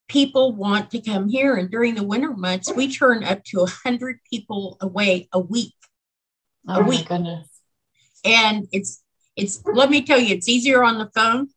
people 0.07 0.53
want 0.53 0.91
to 0.91 1.01
come 1.01 1.29
here. 1.29 1.55
And 1.55 1.69
during 1.69 1.95
the 1.95 2.03
winter 2.03 2.33
months, 2.33 2.73
we 2.73 2.91
turn 2.91 3.23
up 3.23 3.43
to 3.45 3.59
100 3.59 4.19
people 4.29 4.77
away 4.81 5.29
a 5.31 5.39
week. 5.39 5.75
Oh 6.67 6.81
a 6.81 6.83
week. 6.83 7.07
Goodness. 7.07 7.47
And 8.25 8.67
it's, 8.71 9.03
it's, 9.35 9.63
let 9.65 9.89
me 9.89 10.01
tell 10.03 10.19
you, 10.19 10.35
it's 10.35 10.49
easier 10.49 10.83
on 10.83 10.97
the 10.97 11.09
phone 11.13 11.49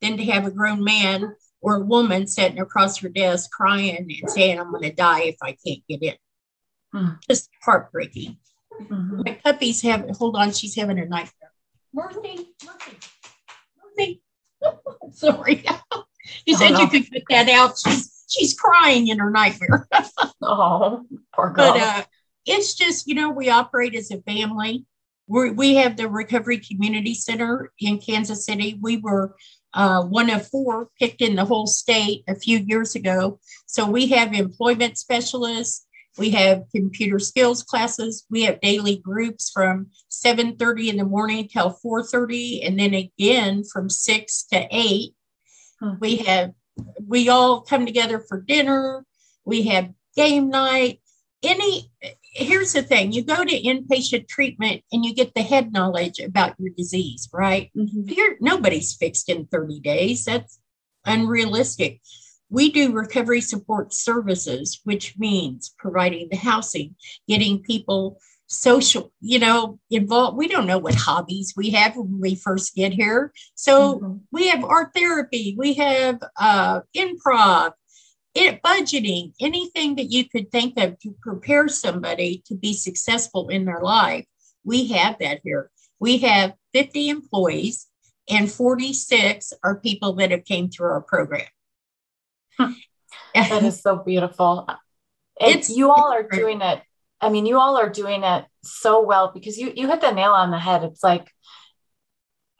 than 0.00 0.16
to 0.16 0.24
have 0.24 0.46
a 0.46 0.50
grown 0.50 0.82
man 0.82 1.34
or 1.60 1.76
a 1.76 1.84
woman 1.84 2.26
sitting 2.26 2.58
across 2.58 2.98
her 2.98 3.08
desk 3.08 3.50
crying 3.50 3.96
and 3.96 4.30
saying, 4.30 4.58
I'm 4.58 4.70
going 4.70 4.82
to 4.82 4.92
die 4.92 5.22
if 5.22 5.36
I 5.42 5.56
can't 5.64 5.82
get 5.88 6.02
in. 6.02 6.14
Mm. 6.94 7.18
Just 7.28 7.48
heartbreaking. 7.62 8.36
Mm-hmm. 8.80 9.22
My 9.24 9.40
puppy's 9.42 9.80
having, 9.80 10.14
hold 10.14 10.36
on, 10.36 10.52
she's 10.52 10.74
having 10.74 10.98
a 10.98 11.06
nightmare. 11.06 11.52
Murphy, 11.94 12.54
Murphy, 12.64 12.96
Murphy. 13.78 14.22
Sorry. 15.12 15.64
you 16.46 16.56
said 16.56 16.70
you 16.78 16.88
could 16.88 17.10
put 17.10 17.22
that 17.30 17.48
out. 17.48 17.78
She's, 17.78 18.24
she's 18.28 18.54
crying 18.58 19.08
in 19.08 19.18
her 19.18 19.30
nightmare. 19.30 19.88
oh, 20.42 21.04
poor 21.34 21.50
girl. 21.50 21.74
But 21.74 21.80
uh, 21.80 22.02
it's 22.46 22.74
just, 22.74 23.06
you 23.06 23.14
know, 23.14 23.30
we 23.30 23.50
operate 23.50 23.94
as 23.94 24.10
a 24.10 24.20
family. 24.22 24.84
We 25.26 25.50
we 25.50 25.74
have 25.76 25.96
the 25.96 26.08
Recovery 26.08 26.58
Community 26.58 27.14
Center 27.14 27.72
in 27.78 27.98
Kansas 27.98 28.44
City. 28.44 28.78
We 28.80 28.96
were 28.98 29.34
uh, 29.74 30.02
one 30.02 30.30
of 30.30 30.46
four 30.48 30.88
picked 30.98 31.22
in 31.22 31.36
the 31.36 31.44
whole 31.44 31.66
state 31.66 32.24
a 32.28 32.34
few 32.34 32.58
years 32.58 32.94
ago. 32.94 33.40
So 33.66 33.88
we 33.88 34.08
have 34.08 34.34
employment 34.34 34.98
specialists, 34.98 35.86
we 36.18 36.30
have 36.30 36.64
computer 36.74 37.18
skills 37.18 37.62
classes, 37.62 38.26
we 38.30 38.42
have 38.42 38.60
daily 38.60 38.96
groups 38.96 39.50
from 39.50 39.86
7:30 40.10 40.90
in 40.90 40.96
the 40.96 41.04
morning 41.04 41.48
till 41.48 41.78
4:30, 41.82 42.66
and 42.66 42.78
then 42.78 42.94
again 42.94 43.64
from 43.64 43.88
six 43.88 44.44
to 44.52 44.66
eight. 44.70 45.14
Hmm. 45.80 45.94
We 46.00 46.16
have 46.16 46.52
we 47.06 47.28
all 47.28 47.60
come 47.60 47.86
together 47.86 48.20
for 48.28 48.40
dinner. 48.40 49.04
We 49.44 49.62
have 49.62 49.90
game 50.16 50.48
night. 50.50 51.00
Any 51.42 51.90
here's 52.32 52.72
the 52.72 52.82
thing. 52.82 53.12
You 53.12 53.24
go 53.24 53.44
to 53.44 53.62
inpatient 53.62 54.28
treatment 54.28 54.82
and 54.90 55.04
you 55.04 55.14
get 55.14 55.34
the 55.34 55.42
head 55.42 55.72
knowledge 55.72 56.18
about 56.18 56.54
your 56.58 56.72
disease 56.76 57.28
right? 57.32 57.70
Mm-hmm. 57.76 58.34
Nobody's 58.40 58.94
fixed 58.94 59.28
in 59.28 59.46
30 59.46 59.80
days. 59.80 60.24
That's 60.24 60.58
unrealistic. 61.04 62.00
We 62.48 62.70
do 62.70 62.92
recovery 62.92 63.40
support 63.40 63.92
services 63.92 64.80
which 64.84 65.14
means 65.18 65.74
providing 65.78 66.28
the 66.30 66.36
housing 66.36 66.96
getting 67.28 67.62
people 67.62 68.18
social 68.46 69.12
you 69.20 69.38
know 69.38 69.78
involved. 69.90 70.36
We 70.36 70.48
don't 70.48 70.66
know 70.66 70.78
what 70.78 70.94
hobbies 70.94 71.54
we 71.56 71.70
have 71.70 71.96
when 71.96 72.20
we 72.20 72.34
first 72.34 72.74
get 72.74 72.92
here. 72.92 73.32
So 73.54 73.98
mm-hmm. 73.98 74.16
we 74.30 74.48
have 74.48 74.64
art 74.64 74.90
therapy. 74.94 75.54
We 75.58 75.74
have 75.74 76.18
uh, 76.38 76.80
improv 76.94 77.72
it, 78.34 78.62
budgeting, 78.62 79.32
anything 79.40 79.96
that 79.96 80.10
you 80.10 80.28
could 80.28 80.50
think 80.50 80.78
of 80.78 80.98
to 81.00 81.14
prepare 81.20 81.68
somebody 81.68 82.42
to 82.46 82.54
be 82.54 82.72
successful 82.72 83.48
in 83.48 83.64
their 83.64 83.80
life, 83.80 84.26
we 84.64 84.88
have 84.88 85.18
that 85.20 85.40
here. 85.44 85.70
We 85.98 86.18
have 86.18 86.54
50 86.72 87.10
employees 87.10 87.86
and 88.28 88.50
46 88.50 89.52
are 89.62 89.78
people 89.78 90.14
that 90.14 90.30
have 90.30 90.44
came 90.44 90.70
through 90.70 90.88
our 90.88 91.02
program. 91.02 91.46
That 93.34 93.62
is 93.62 93.80
so 93.80 93.96
beautiful. 93.96 94.68
It's 95.40 95.70
you 95.70 95.90
all 95.90 96.12
are 96.12 96.22
doing 96.22 96.60
it. 96.60 96.82
I 97.20 97.28
mean, 97.30 97.46
you 97.46 97.58
all 97.58 97.76
are 97.76 97.88
doing 97.88 98.24
it 98.24 98.44
so 98.62 99.02
well 99.02 99.30
because 99.32 99.58
you 99.58 99.72
you 99.74 99.88
hit 99.88 100.00
the 100.00 100.12
nail 100.12 100.32
on 100.32 100.50
the 100.50 100.58
head. 100.58 100.84
It's 100.84 101.02
like 101.02 101.30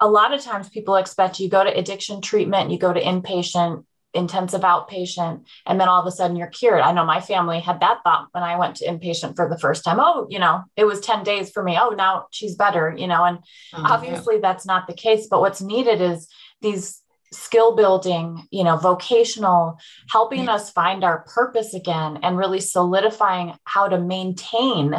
a 0.00 0.08
lot 0.08 0.32
of 0.32 0.40
times 0.40 0.68
people 0.68 0.96
expect 0.96 1.40
you 1.40 1.48
go 1.48 1.62
to 1.62 1.76
addiction 1.76 2.20
treatment, 2.20 2.70
you 2.70 2.78
go 2.78 2.92
to 2.92 3.00
inpatient, 3.00 3.85
intensive 4.14 4.61
outpatient 4.61 5.44
and 5.66 5.81
then 5.81 5.88
all 5.88 6.01
of 6.01 6.07
a 6.07 6.11
sudden 6.11 6.37
you're 6.37 6.46
cured 6.48 6.81
i 6.81 6.92
know 6.92 7.05
my 7.05 7.20
family 7.20 7.61
had 7.61 7.81
that 7.81 8.01
thought 8.05 8.29
when 8.33 8.42
i 8.44 8.59
went 8.59 8.77
to 8.77 8.87
inpatient 8.87 9.35
for 9.35 9.48
the 9.48 9.59
first 9.59 9.85
time 9.85 9.98
oh 10.01 10.27
you 10.29 10.38
know 10.38 10.62
it 10.77 10.85
was 10.85 11.01
10 11.01 11.25
days 11.25 11.51
for 11.51 11.62
me 11.62 11.79
oh 11.81 11.90
now 11.90 12.27
she's 12.31 12.55
better 12.55 12.94
you 12.96 13.07
know 13.07 13.25
and 13.25 13.38
oh, 13.72 13.85
obviously 13.87 14.35
yeah. 14.35 14.40
that's 14.42 14.66
not 14.66 14.87
the 14.87 14.92
case 14.92 15.29
but 15.31 15.40
what's 15.40 15.62
needed 15.62 16.01
is 16.01 16.29
these 16.61 17.01
skill 17.33 17.75
building 17.75 18.46
you 18.51 18.62
know 18.62 18.77
vocational 18.77 19.79
helping 20.11 20.44
yeah. 20.44 20.55
us 20.55 20.70
find 20.70 21.03
our 21.03 21.25
purpose 21.35 21.72
again 21.72 22.18
and 22.22 22.37
really 22.37 22.61
solidifying 22.61 23.55
how 23.64 23.88
to 23.88 23.98
maintain 23.98 24.94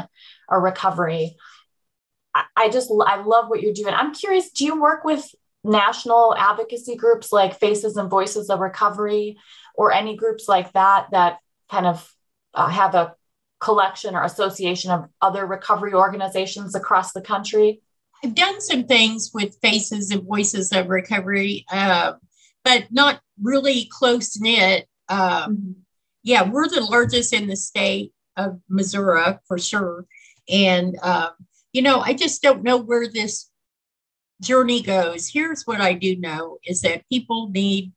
a 0.50 0.60
recovery 0.60 1.36
I 2.56 2.70
just 2.70 2.92
I 3.06 3.22
love 3.22 3.48
what 3.48 3.62
you're 3.62 3.74
doing. 3.74 3.94
I'm 3.94 4.14
curious, 4.14 4.50
do 4.50 4.66
you 4.66 4.82
work 4.82 5.04
with 5.04 5.24
national 5.64 6.36
advocacy 6.38 6.96
groups 6.96 7.32
like 7.32 7.60
Faces 7.60 7.98
and 7.98 8.10
Voices 8.10 8.50
of 8.50 8.60
Recovery 8.60 9.38
or 9.76 9.92
any 9.92 10.16
groups 10.16 10.48
like 10.48 10.72
that 10.74 11.08
that 11.12 11.40
kind 11.72 11.86
of 11.86 12.14
uh, 12.54 12.68
have 12.68 12.96
a 12.96 13.16
collection 13.60 14.16
or 14.16 14.24
association 14.24 14.92
of 14.92 15.06
other 15.22 15.46
recovery 15.46 15.94
organizations 15.94 16.76
across 16.76 17.14
the 17.14 17.22
country? 17.22 17.82
I've 18.24 18.36
done 18.36 18.62
some 18.62 18.84
things 18.84 19.32
with 19.34 19.58
Faces 19.62 20.12
and 20.12 20.24
Voices 20.24 20.72
of 20.72 20.90
Recovery, 20.90 21.66
uh, 21.72 22.14
but 22.64 22.88
not 22.92 23.22
really 23.42 23.90
close 23.92 24.40
knit. 24.40 24.88
Um, 25.10 25.20
mm-hmm. 25.20 25.72
Yeah, 26.24 26.50
we're 26.50 26.70
the 26.70 26.82
largest 26.82 27.34
in 27.34 27.48
the 27.48 27.58
state 27.58 28.14
of 28.38 28.60
Missouri 28.70 29.38
for 29.48 29.58
sure. 29.58 30.06
And, 30.50 30.98
um, 31.02 31.32
you 31.74 31.82
know, 31.82 32.00
I 32.00 32.14
just 32.14 32.42
don't 32.42 32.64
know 32.64 32.78
where 32.78 33.10
this 33.10 33.50
journey 34.44 34.82
goes, 34.82 35.28
here's 35.28 35.66
what 35.66 35.82
I 35.82 35.94
do 35.94 36.16
know 36.18 36.58
is 36.66 36.82
that 36.82 37.08
people 37.10 37.50
need. 37.50 37.92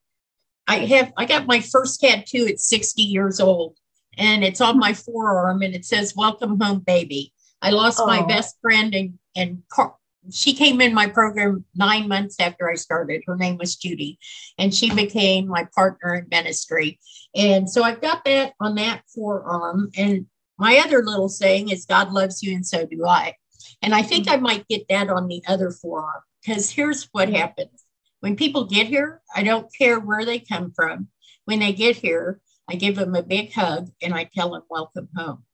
I 0.68 0.78
have 0.78 1.12
I 1.16 1.26
got 1.26 1.46
my 1.46 1.60
first 1.60 2.00
tattoo 2.00 2.46
at 2.46 2.58
60 2.58 3.02
years 3.02 3.38
old, 3.38 3.76
and 4.18 4.42
it's 4.42 4.60
on 4.60 4.78
my 4.78 4.94
forearm, 4.94 5.62
and 5.62 5.74
it 5.74 5.84
says 5.84 6.16
"Welcome 6.16 6.58
home, 6.60 6.80
baby." 6.80 7.32
I 7.62 7.70
lost 7.70 8.00
oh. 8.00 8.06
my 8.06 8.24
best 8.26 8.56
friend, 8.60 8.94
and 8.94 9.18
and 9.36 9.62
car- 9.68 9.94
she 10.30 10.54
came 10.54 10.80
in 10.80 10.94
my 10.94 11.06
program 11.06 11.64
nine 11.74 12.08
months 12.08 12.36
after 12.40 12.68
I 12.70 12.74
started. 12.74 13.22
Her 13.26 13.36
name 13.36 13.58
was 13.58 13.76
Judy, 13.76 14.18
and 14.58 14.74
she 14.74 14.92
became 14.94 15.46
my 15.46 15.68
partner 15.74 16.14
in 16.14 16.26
ministry. 16.30 16.98
And 17.34 17.70
so 17.70 17.82
I've 17.82 18.00
got 18.00 18.24
that 18.24 18.54
on 18.60 18.74
that 18.76 19.02
forearm. 19.14 19.90
And 19.96 20.26
my 20.58 20.78
other 20.84 21.02
little 21.02 21.28
saying 21.28 21.68
is, 21.68 21.86
God 21.86 22.12
loves 22.12 22.42
you, 22.42 22.54
and 22.54 22.66
so 22.66 22.86
do 22.86 23.06
I. 23.06 23.34
And 23.82 23.94
I 23.94 24.02
think 24.02 24.26
mm-hmm. 24.26 24.34
I 24.34 24.38
might 24.38 24.68
get 24.68 24.88
that 24.88 25.08
on 25.10 25.28
the 25.28 25.42
other 25.46 25.70
forearm 25.70 26.22
because 26.46 26.70
here's 26.70 27.08
what 27.12 27.28
happens 27.28 27.86
when 28.20 28.36
people 28.36 28.64
get 28.64 28.86
here, 28.86 29.20
I 29.34 29.42
don't 29.42 29.72
care 29.76 30.00
where 30.00 30.24
they 30.24 30.38
come 30.38 30.72
from. 30.74 31.08
When 31.44 31.60
they 31.60 31.72
get 31.72 31.96
here, 31.96 32.40
I 32.68 32.74
give 32.74 32.96
them 32.96 33.14
a 33.14 33.22
big 33.22 33.52
hug 33.52 33.90
and 34.02 34.14
I 34.14 34.24
tell 34.24 34.52
them, 34.52 34.62
Welcome 34.68 35.08
home. 35.14 35.44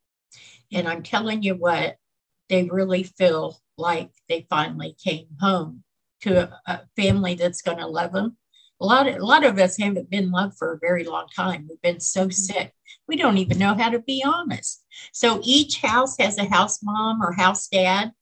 And 0.72 0.88
I'm 0.88 1.02
telling 1.02 1.42
you 1.42 1.55
what, 1.55 1.96
they 2.48 2.64
really 2.64 3.02
feel 3.02 3.61
like 3.76 4.11
they 4.28 4.46
finally 4.48 4.96
came 5.02 5.26
home 5.40 5.83
to 6.22 6.44
a, 6.44 6.61
a 6.66 6.81
family 6.96 7.35
that's 7.35 7.62
going 7.62 7.78
to 7.78 7.87
love 7.87 8.12
them. 8.12 8.37
A 8.81 8.87
lot, 8.87 9.07
of, 9.07 9.16
a 9.16 9.24
lot 9.24 9.44
of 9.44 9.59
us 9.59 9.76
haven't 9.76 10.11
been 10.11 10.31
loved 10.31 10.57
for 10.57 10.72
a 10.72 10.78
very 10.78 11.05
long 11.05 11.26
time. 11.35 11.66
We've 11.68 11.83
been 11.83 12.00
so 12.00 12.22
mm-hmm. 12.22 12.31
sick. 12.31 12.72
We 13.07 13.16
don't 13.16 13.38
even 13.38 13.59
know 13.59 13.74
how 13.74 13.90
to 13.90 13.98
be 13.98 14.24
honest. 14.26 14.85
So 15.12 15.40
each 15.42 15.81
house 15.83 16.16
has 16.18 16.38
a 16.38 16.44
house 16.48 16.81
mom 16.83 17.22
or 17.22 17.33
house 17.33 17.68
dad 17.68 18.12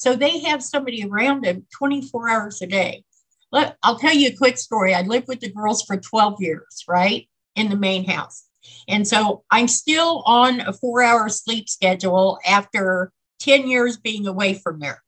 so 0.00 0.16
they 0.16 0.40
have 0.40 0.62
somebody 0.62 1.04
around 1.04 1.44
them 1.44 1.66
24 1.76 2.28
hours 2.28 2.62
a 2.62 2.66
day. 2.66 3.04
Let, 3.52 3.76
I'll 3.82 3.98
tell 3.98 4.14
you 4.14 4.28
a 4.28 4.36
quick 4.36 4.56
story. 4.56 4.94
I 4.94 5.02
lived 5.02 5.28
with 5.28 5.40
the 5.40 5.52
girls 5.52 5.82
for 5.82 5.96
12 5.96 6.36
years, 6.40 6.84
right, 6.88 7.28
in 7.56 7.68
the 7.68 7.76
main 7.76 8.08
house. 8.08 8.44
And 8.88 9.06
so 9.06 9.44
I'm 9.50 9.68
still 9.68 10.22
on 10.24 10.60
a 10.60 10.72
four 10.72 11.02
hour 11.02 11.28
sleep 11.28 11.68
schedule 11.68 12.38
after 12.46 13.12
10 13.40 13.68
years 13.68 13.96
being 13.96 14.26
away 14.26 14.54
from 14.54 14.80
there. 14.80 15.02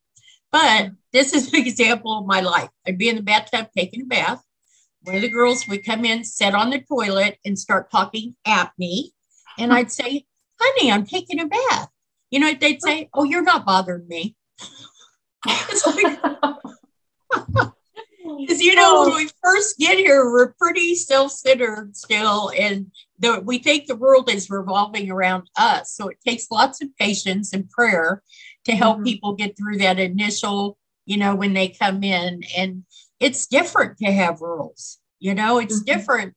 But 0.51 0.91
this 1.13 1.33
is 1.33 1.53
an 1.53 1.61
example 1.67 2.19
of 2.19 2.27
my 2.27 2.41
life. 2.41 2.69
I'd 2.87 2.99
be 2.99 3.09
in 3.09 3.17
the 3.17 3.23
bathtub 3.23 3.69
taking 3.77 4.03
a 4.03 4.07
bath. 4.07 4.43
One 5.05 5.17
of 5.17 5.23
the 5.23 5.29
girls 5.29 5.67
would 5.69 5.85
come 5.85 6.05
in, 6.05 6.25
sit 6.25 6.55
on 6.55 6.71
the 6.71 6.81
toilet, 6.81 7.39
and 7.45 7.59
start 7.59 7.91
talking 7.91 8.37
at 8.47 8.73
me. 8.79 9.13
And 9.59 9.73
I'd 9.73 9.91
say, 9.91 10.27
Honey, 10.61 10.93
I'm 10.93 11.05
taking 11.05 11.41
a 11.41 11.47
bath. 11.47 11.89
You 12.31 12.41
know, 12.41 12.53
they'd 12.55 12.83
say, 12.83 13.09
Oh, 13.13 13.25
you're 13.25 13.43
not 13.43 13.67
bothering 13.67 14.07
me. 14.07 14.37
Because 18.39 18.57
you 18.61 18.75
know, 18.75 19.03
when 19.03 19.17
we 19.17 19.31
first 19.43 19.79
get 19.79 19.99
here, 19.99 20.31
we're 20.31 20.53
pretty 20.53 20.95
self-centered 20.95 21.97
still, 21.97 22.51
and 22.59 22.91
the, 23.19 23.41
we 23.41 23.59
think 23.59 23.87
the 23.87 23.97
world 23.97 24.31
is 24.31 24.51
revolving 24.51 25.11
around 25.11 25.49
us. 25.57 25.93
So 25.93 26.09
it 26.09 26.19
takes 26.27 26.51
lots 26.51 26.83
of 26.83 26.97
patience 26.99 27.53
and 27.53 27.69
prayer 27.71 28.23
to 28.65 28.73
help 28.73 28.97
mm-hmm. 28.97 29.05
people 29.05 29.35
get 29.35 29.57
through 29.57 29.79
that 29.79 29.99
initial, 29.99 30.79
you 31.07 31.17
know, 31.17 31.35
when 31.35 31.55
they 31.55 31.69
come 31.69 32.05
in. 32.05 32.43
And 32.57 32.85
it's 33.21 33.47
different 33.47 33.99
to 33.99 34.13
have 34.13 34.41
rules. 34.41 34.99
You 35.19 35.35
know, 35.35 35.59
it's 35.59 35.81
mm-hmm. 35.81 35.99
different 35.99 36.35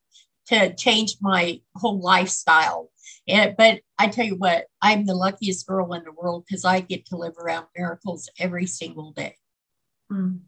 to 0.48 0.74
change 0.76 1.16
my 1.22 1.60
whole 1.76 2.00
lifestyle 2.00 2.90
and, 3.28 3.56
but 3.58 3.82
I 3.98 4.08
tell 4.08 4.26
you 4.26 4.36
what, 4.36 4.66
I'm 4.82 5.06
the 5.06 5.16
luckiest 5.16 5.66
girl 5.66 5.94
in 5.94 6.04
the 6.04 6.12
world 6.12 6.46
because 6.48 6.66
I 6.66 6.80
get 6.82 7.08
to 7.08 7.18
live 7.18 7.38
around 7.38 7.68
miracles 7.76 8.30
every 8.40 8.68
single 8.68 9.12
day. 9.12 9.36
Mm. 10.12 10.42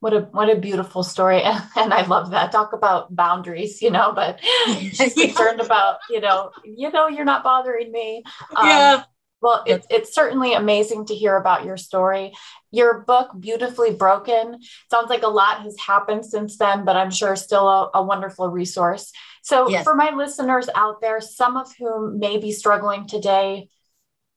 What 0.00 0.12
a 0.12 0.20
what 0.32 0.50
a 0.50 0.56
beautiful 0.56 1.02
story, 1.02 1.42
and, 1.42 1.62
and, 1.76 1.94
I 1.94 2.02
love 2.02 2.30
that. 2.30 2.52
Talk 2.52 2.72
about 2.72 3.14
boundaries, 3.16 3.80
you 3.80 3.90
know. 3.90 4.12
But 4.14 4.40
she's 4.66 5.16
yeah. 5.16 5.26
concerned 5.26 5.60
about, 5.60 5.98
you 6.10 6.20
know, 6.20 6.50
you 6.64 6.90
know, 6.90 7.08
you're 7.08 7.24
not 7.24 7.42
bothering 7.42 7.90
me. 7.92 8.22
Um, 8.54 8.66
yeah. 8.66 9.04
Well, 9.42 9.62
it, 9.66 9.84
it's 9.90 10.14
certainly 10.14 10.54
amazing 10.54 11.06
to 11.06 11.14
hear 11.14 11.36
about 11.36 11.64
your 11.64 11.76
story. 11.76 12.32
Your 12.70 13.00
book, 13.00 13.30
Beautifully 13.38 13.92
Broken, 13.92 14.58
sounds 14.90 15.10
like 15.10 15.22
a 15.22 15.28
lot 15.28 15.60
has 15.60 15.76
happened 15.78 16.24
since 16.24 16.56
then, 16.56 16.84
but 16.84 16.96
I'm 16.96 17.10
sure 17.10 17.36
still 17.36 17.68
a, 17.68 17.90
a 17.94 18.02
wonderful 18.02 18.48
resource. 18.48 19.12
So, 19.42 19.68
yes. 19.68 19.84
for 19.84 19.94
my 19.94 20.10
listeners 20.10 20.68
out 20.74 21.00
there, 21.00 21.20
some 21.20 21.56
of 21.56 21.68
whom 21.78 22.18
may 22.18 22.38
be 22.38 22.50
struggling 22.50 23.06
today, 23.06 23.68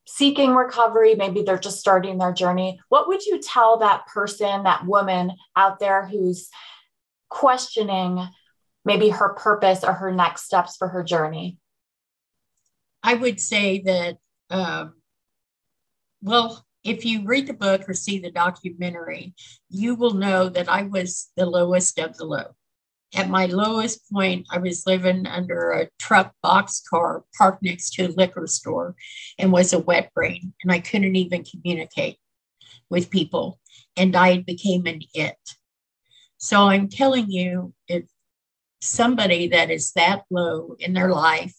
seeking 0.06 0.54
recovery, 0.54 1.16
maybe 1.16 1.44
they're 1.44 1.58
just 1.58 1.80
starting 1.80 2.18
their 2.18 2.34
journey, 2.34 2.80
what 2.90 3.08
would 3.08 3.26
you 3.26 3.40
tell 3.40 3.80
that 3.80 4.06
person, 4.08 4.64
that 4.64 4.86
woman 4.86 5.32
out 5.56 5.80
there 5.80 6.06
who's 6.06 6.50
questioning 7.30 8.28
maybe 8.84 9.10
her 9.10 9.34
purpose 9.34 9.84
or 9.84 9.94
her 9.94 10.12
next 10.12 10.46
steps 10.46 10.76
for 10.78 10.88
her 10.88 11.04
journey? 11.04 11.58
I 13.04 13.14
would 13.14 13.40
say 13.40 13.82
that, 13.86 14.18
um, 14.50 14.94
well, 16.22 16.66
if 16.84 17.06
you 17.06 17.26
read 17.26 17.48
the 17.48 17.54
book 17.54 17.88
or 17.88 17.94
see 17.94 18.20
the 18.20 18.32
documentary, 18.32 19.34
you 19.70 19.96
will 19.96 20.14
know 20.14 20.50
that 20.50 20.70
I 20.70 20.84
was 20.84 21.30
the 21.36 21.46
lowest 21.46 22.00
of 22.00 22.18
the 22.18 22.26
low. 22.26 22.56
at 23.16 23.30
my 23.30 23.48
lowest 23.48 24.12
point, 24.12 24.46
I 24.52 24.60
was 24.60 24.86
living 24.86 25.26
under 25.26 25.72
a 25.72 25.90
truck 26.00 26.34
box 26.44 26.82
car 26.88 27.24
parked 27.36 27.64
next 27.64 27.94
to 27.94 28.06
a 28.06 28.10
liquor 28.10 28.46
store 28.46 28.96
and 29.40 29.52
was 29.52 29.74
a 29.74 29.80
wet 29.80 30.14
brain. 30.14 30.54
And 30.64 30.72
I 30.72 30.80
couldn't 30.80 31.16
even 31.16 31.44
communicate 31.44 32.18
with 32.90 33.10
people. 33.10 33.60
And 33.98 34.16
I 34.16 34.40
became 34.40 34.86
an 34.86 35.02
it. 35.16 35.38
So 36.38 36.68
I'm 36.68 36.88
telling 36.88 37.32
you, 37.32 37.74
if 37.88 38.06
somebody 38.82 39.48
that 39.50 39.72
is 39.72 39.92
that 39.94 40.24
low 40.30 40.76
in 40.80 40.94
their 40.94 41.10
life 41.10 41.56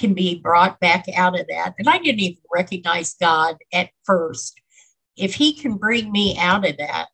can 0.00 0.14
be 0.14 0.40
brought 0.40 0.80
back 0.80 1.04
out 1.14 1.38
of 1.38 1.46
that, 1.48 1.74
and 1.78 1.88
I 1.88 1.98
didn't 1.98 2.20
even 2.20 2.42
recognize 2.52 3.14
God 3.20 3.56
at 3.72 3.90
first. 4.04 4.60
If 5.16 5.34
He 5.34 5.52
can 5.52 5.76
bring 5.76 6.10
me 6.10 6.36
out 6.38 6.66
of 6.66 6.76
that, 6.78 7.08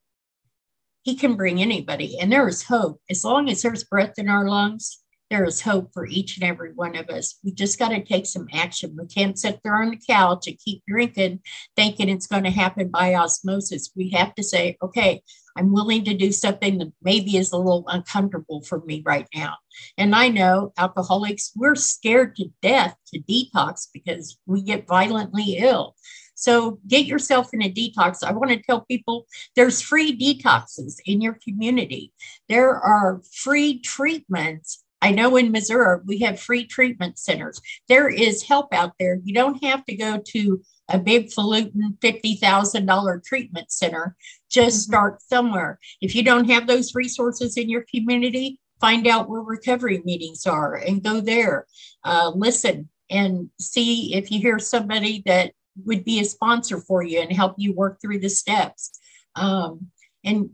he 1.07 1.15
can 1.15 1.37
bring 1.37 1.63
anybody. 1.63 2.19
And 2.19 2.33
there 2.33 2.49
is 2.49 2.65
hope. 2.65 3.01
As 3.09 3.23
long 3.23 3.49
as 3.49 3.63
there's 3.63 3.85
breath 3.85 4.15
in 4.19 4.29
our 4.29 4.49
lungs, 4.49 5.05
there 5.31 5.45
is 5.45 5.61
hope 5.61 5.93
for 5.93 6.07
each 6.07 6.37
and 6.37 6.49
every 6.49 6.73
one 6.73 6.97
of 6.97 7.09
us. 7.09 7.39
We 7.43 7.53
just 7.53 7.79
got 7.79 7.89
to 7.89 8.05
take 8.05 8.27
some 8.27 8.47
action. 8.53 8.97
We 8.99 9.07
can't 9.07 9.39
sit 9.39 9.61
there 9.63 9.77
on 9.77 9.91
the 9.91 10.01
couch 10.07 10.47
and 10.47 10.59
keep 10.59 10.83
drinking, 10.87 11.41
thinking 11.75 12.09
it's 12.09 12.27
going 12.27 12.45
to 12.45 12.51
happen 12.51 12.89
by 12.89 13.15
osmosis. 13.15 13.91
We 13.97 14.11
have 14.11 14.35
to 14.37 14.43
say, 14.43 14.77
okay, 14.83 15.23
I'm 15.57 15.73
willing 15.73 16.05
to 16.05 16.15
do 16.15 16.33
something 16.33 16.79
that 16.79 16.93
maybe 17.03 17.37
is 17.37 17.53
a 17.53 17.57
little 17.57 17.85
uncomfortable 17.89 18.63
for 18.63 18.81
me 18.85 19.03
right 19.05 19.27
now. 19.35 19.57
And 19.99 20.15
I 20.15 20.29
know 20.29 20.73
alcoholics, 20.79 21.53
we're 21.57 21.75
scared 21.75 22.37
to 22.37 22.51
death 22.63 22.95
to 23.13 23.21
detox 23.21 23.89
because 23.93 24.39
we 24.47 24.63
get 24.63 24.87
violently 24.87 25.57
ill. 25.59 25.97
So 26.37 26.79
get 26.87 27.07
yourself 27.07 27.55
in 27.55 27.63
a 27.63 27.73
detox. 27.73 28.23
I 28.23 28.33
want 28.33 28.51
to 28.51 28.63
tell 28.63 28.83
people 28.83 29.27
there's 29.57 29.81
free 29.81 30.17
detoxes 30.17 30.97
in 31.07 31.23
your 31.23 31.39
community. 31.43 32.13
There 32.49 32.75
are 32.75 33.23
free 33.33 33.81
treatments. 33.81 34.85
I 35.07 35.13
know 35.13 35.37
in 35.37 35.53
Missouri 35.53 36.01
we 36.05 36.19
have 36.19 36.41
free 36.41 36.67
treatment 36.67 37.17
centers. 37.17 37.61
There 37.89 38.09
is 38.09 38.43
help 38.43 38.75
out 38.75 38.95
there. 38.99 39.21
You 39.23 39.35
don't 39.35 39.63
have 39.63 39.85
to 39.85 39.95
go 39.95 40.19
to 40.33 40.61
a 40.89 40.99
big 40.99 41.31
falutin 41.31 41.97
$50,000 42.01 43.25
treatment 43.25 43.71
center. 43.71 44.17
Just 44.51 44.79
mm-hmm. 44.79 44.91
start 44.91 45.23
somewhere. 45.23 45.79
If 46.01 46.17
you 46.17 46.25
don't 46.25 46.51
have 46.51 46.67
those 46.67 46.97
resources 46.97 47.57
in 47.57 47.71
your 47.71 47.85
community, 47.95 48.59
find 48.81 49.07
out 49.07 49.29
where 49.29 49.43
recovery 49.43 50.03
meetings 50.05 50.45
are 50.45 50.75
and 50.75 51.05
go 51.05 51.21
there. 51.21 51.67
Uh, 52.03 52.33
listen 52.35 52.89
and 53.09 53.49
see 53.61 54.13
if 54.13 54.33
you 54.33 54.41
hear 54.41 54.59
somebody 54.59 55.23
that 55.25 55.53
would 55.85 56.05
be 56.05 56.19
a 56.19 56.25
sponsor 56.25 56.81
for 56.81 57.05
you 57.05 57.21
and 57.21 57.33
help 57.33 57.55
you 57.59 57.73
work 57.73 58.01
through 58.01 58.19
the 58.19 58.29
steps. 58.29 58.99
Um, 59.37 59.87
and, 60.25 60.51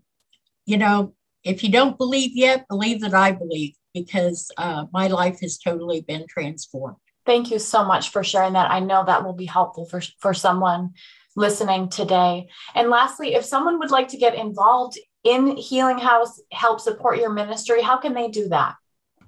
you 0.66 0.76
know, 0.76 1.14
if 1.42 1.64
you 1.64 1.72
don't 1.72 1.96
believe 1.96 2.32
yet, 2.34 2.68
believe 2.68 3.00
that 3.00 3.14
I 3.14 3.32
believe 3.32 3.76
because 3.94 4.50
uh, 4.56 4.86
my 4.92 5.08
life 5.08 5.40
has 5.40 5.58
totally 5.58 6.00
been 6.00 6.24
transformed. 6.28 6.96
Thank 7.24 7.50
you 7.50 7.58
so 7.58 7.84
much 7.84 8.10
for 8.10 8.22
sharing 8.24 8.54
that. 8.54 8.70
I 8.70 8.80
know 8.80 9.04
that 9.04 9.24
will 9.24 9.32
be 9.32 9.46
helpful 9.46 9.86
for, 9.86 10.02
for 10.18 10.34
someone 10.34 10.90
listening 11.36 11.88
today. 11.88 12.48
And 12.74 12.90
lastly, 12.90 13.34
if 13.34 13.44
someone 13.44 13.78
would 13.78 13.92
like 13.92 14.08
to 14.08 14.16
get 14.16 14.34
involved 14.34 14.98
in 15.24 15.56
Healing 15.56 15.98
House, 15.98 16.40
help 16.50 16.80
support 16.80 17.18
your 17.18 17.30
ministry, 17.30 17.80
how 17.80 17.96
can 17.96 18.12
they 18.12 18.26
do 18.28 18.48
that? 18.48 18.74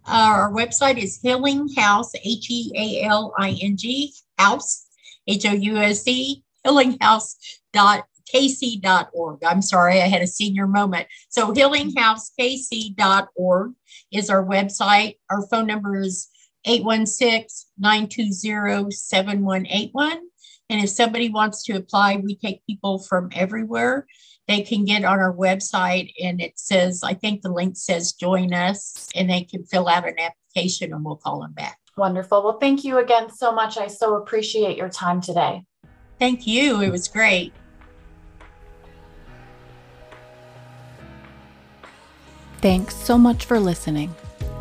Our 0.07 0.53
website 0.53 1.03
is 1.03 1.19
Healing 1.23 1.69
House, 1.77 2.13
H 2.25 2.51
E 2.51 2.73
A 2.77 3.05
L 3.07 3.33
I 3.39 3.57
N 3.63 3.77
G, 3.77 4.13
house 4.39 4.89
H 5.27 5.47
O 5.47 5.53
U 5.53 5.79
S 5.79 6.07
E, 6.07 6.43
healinghousekc.org. 6.67 9.45
I'm 9.45 9.63
sorry, 9.63 10.03
I 10.03 10.09
had 10.09 10.21
a 10.21 10.27
senior 10.27 10.67
moment. 10.67 11.07
So, 11.31 11.55
healinghousekc.org 11.55 13.73
is 14.15 14.31
our 14.31 14.45
website. 14.45 15.17
Our 15.31 15.47
phone 15.49 15.67
number 15.67 16.01
is 16.01 16.29
816 16.65 17.47
920 17.79 18.91
7181. 18.91 20.21
And 20.71 20.83
if 20.83 20.91
somebody 20.91 21.29
wants 21.29 21.63
to 21.65 21.75
apply, 21.75 22.17
we 22.17 22.37
take 22.37 22.67
people 22.67 22.99
from 22.99 23.29
everywhere. 23.35 24.07
They 24.49 24.63
can 24.63 24.85
get 24.85 25.05
on 25.05 25.19
our 25.19 25.35
website 25.35 26.13
and 26.23 26.41
it 26.41 26.59
says, 26.59 27.03
I 27.03 27.15
think 27.15 27.43
the 27.43 27.53
link 27.53 27.77
says 27.77 28.13
join 28.13 28.53
us, 28.53 29.09
and 29.15 29.29
they 29.29 29.43
can 29.43 29.65
fill 29.65 29.89
out 29.89 30.09
an 30.09 30.17
application 30.19 30.93
and 30.93 31.05
we'll 31.05 31.17
call 31.17 31.41
them 31.41 31.53
back. 31.53 31.79
Wonderful. 31.97 32.43
Well, 32.43 32.59
thank 32.59 32.85
you 32.85 32.99
again 32.99 33.31
so 33.31 33.53
much. 33.53 33.79
I 33.79 33.87
so 33.87 34.17
appreciate 34.17 34.77
your 34.77 34.89
time 34.89 35.21
today. 35.21 35.65
Thank 36.19 36.47
you. 36.47 36.81
It 36.81 36.91
was 36.91 37.09
great. 37.09 37.53
Thanks 42.65 42.97
so 42.97 43.19
much 43.19 43.45
for 43.45 43.61
listening. 43.61 44.15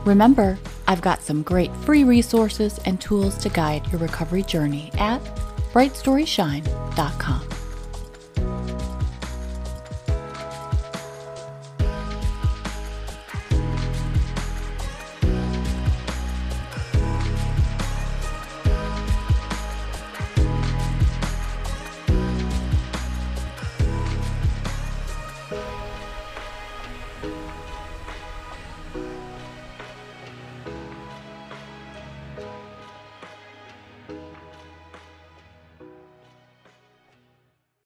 Remember, 0.03 0.59
I've 0.89 0.99
got 0.99 1.21
some 1.21 1.41
great 1.41 1.73
free 1.85 2.03
resources 2.03 2.77
and 2.83 2.99
tools 2.99 3.37
to 3.37 3.47
guide 3.47 3.89
your 3.93 4.01
recovery 4.01 4.43
journey 4.43 4.91
at 4.95 5.23
brightstoryshine.com. 5.71 7.52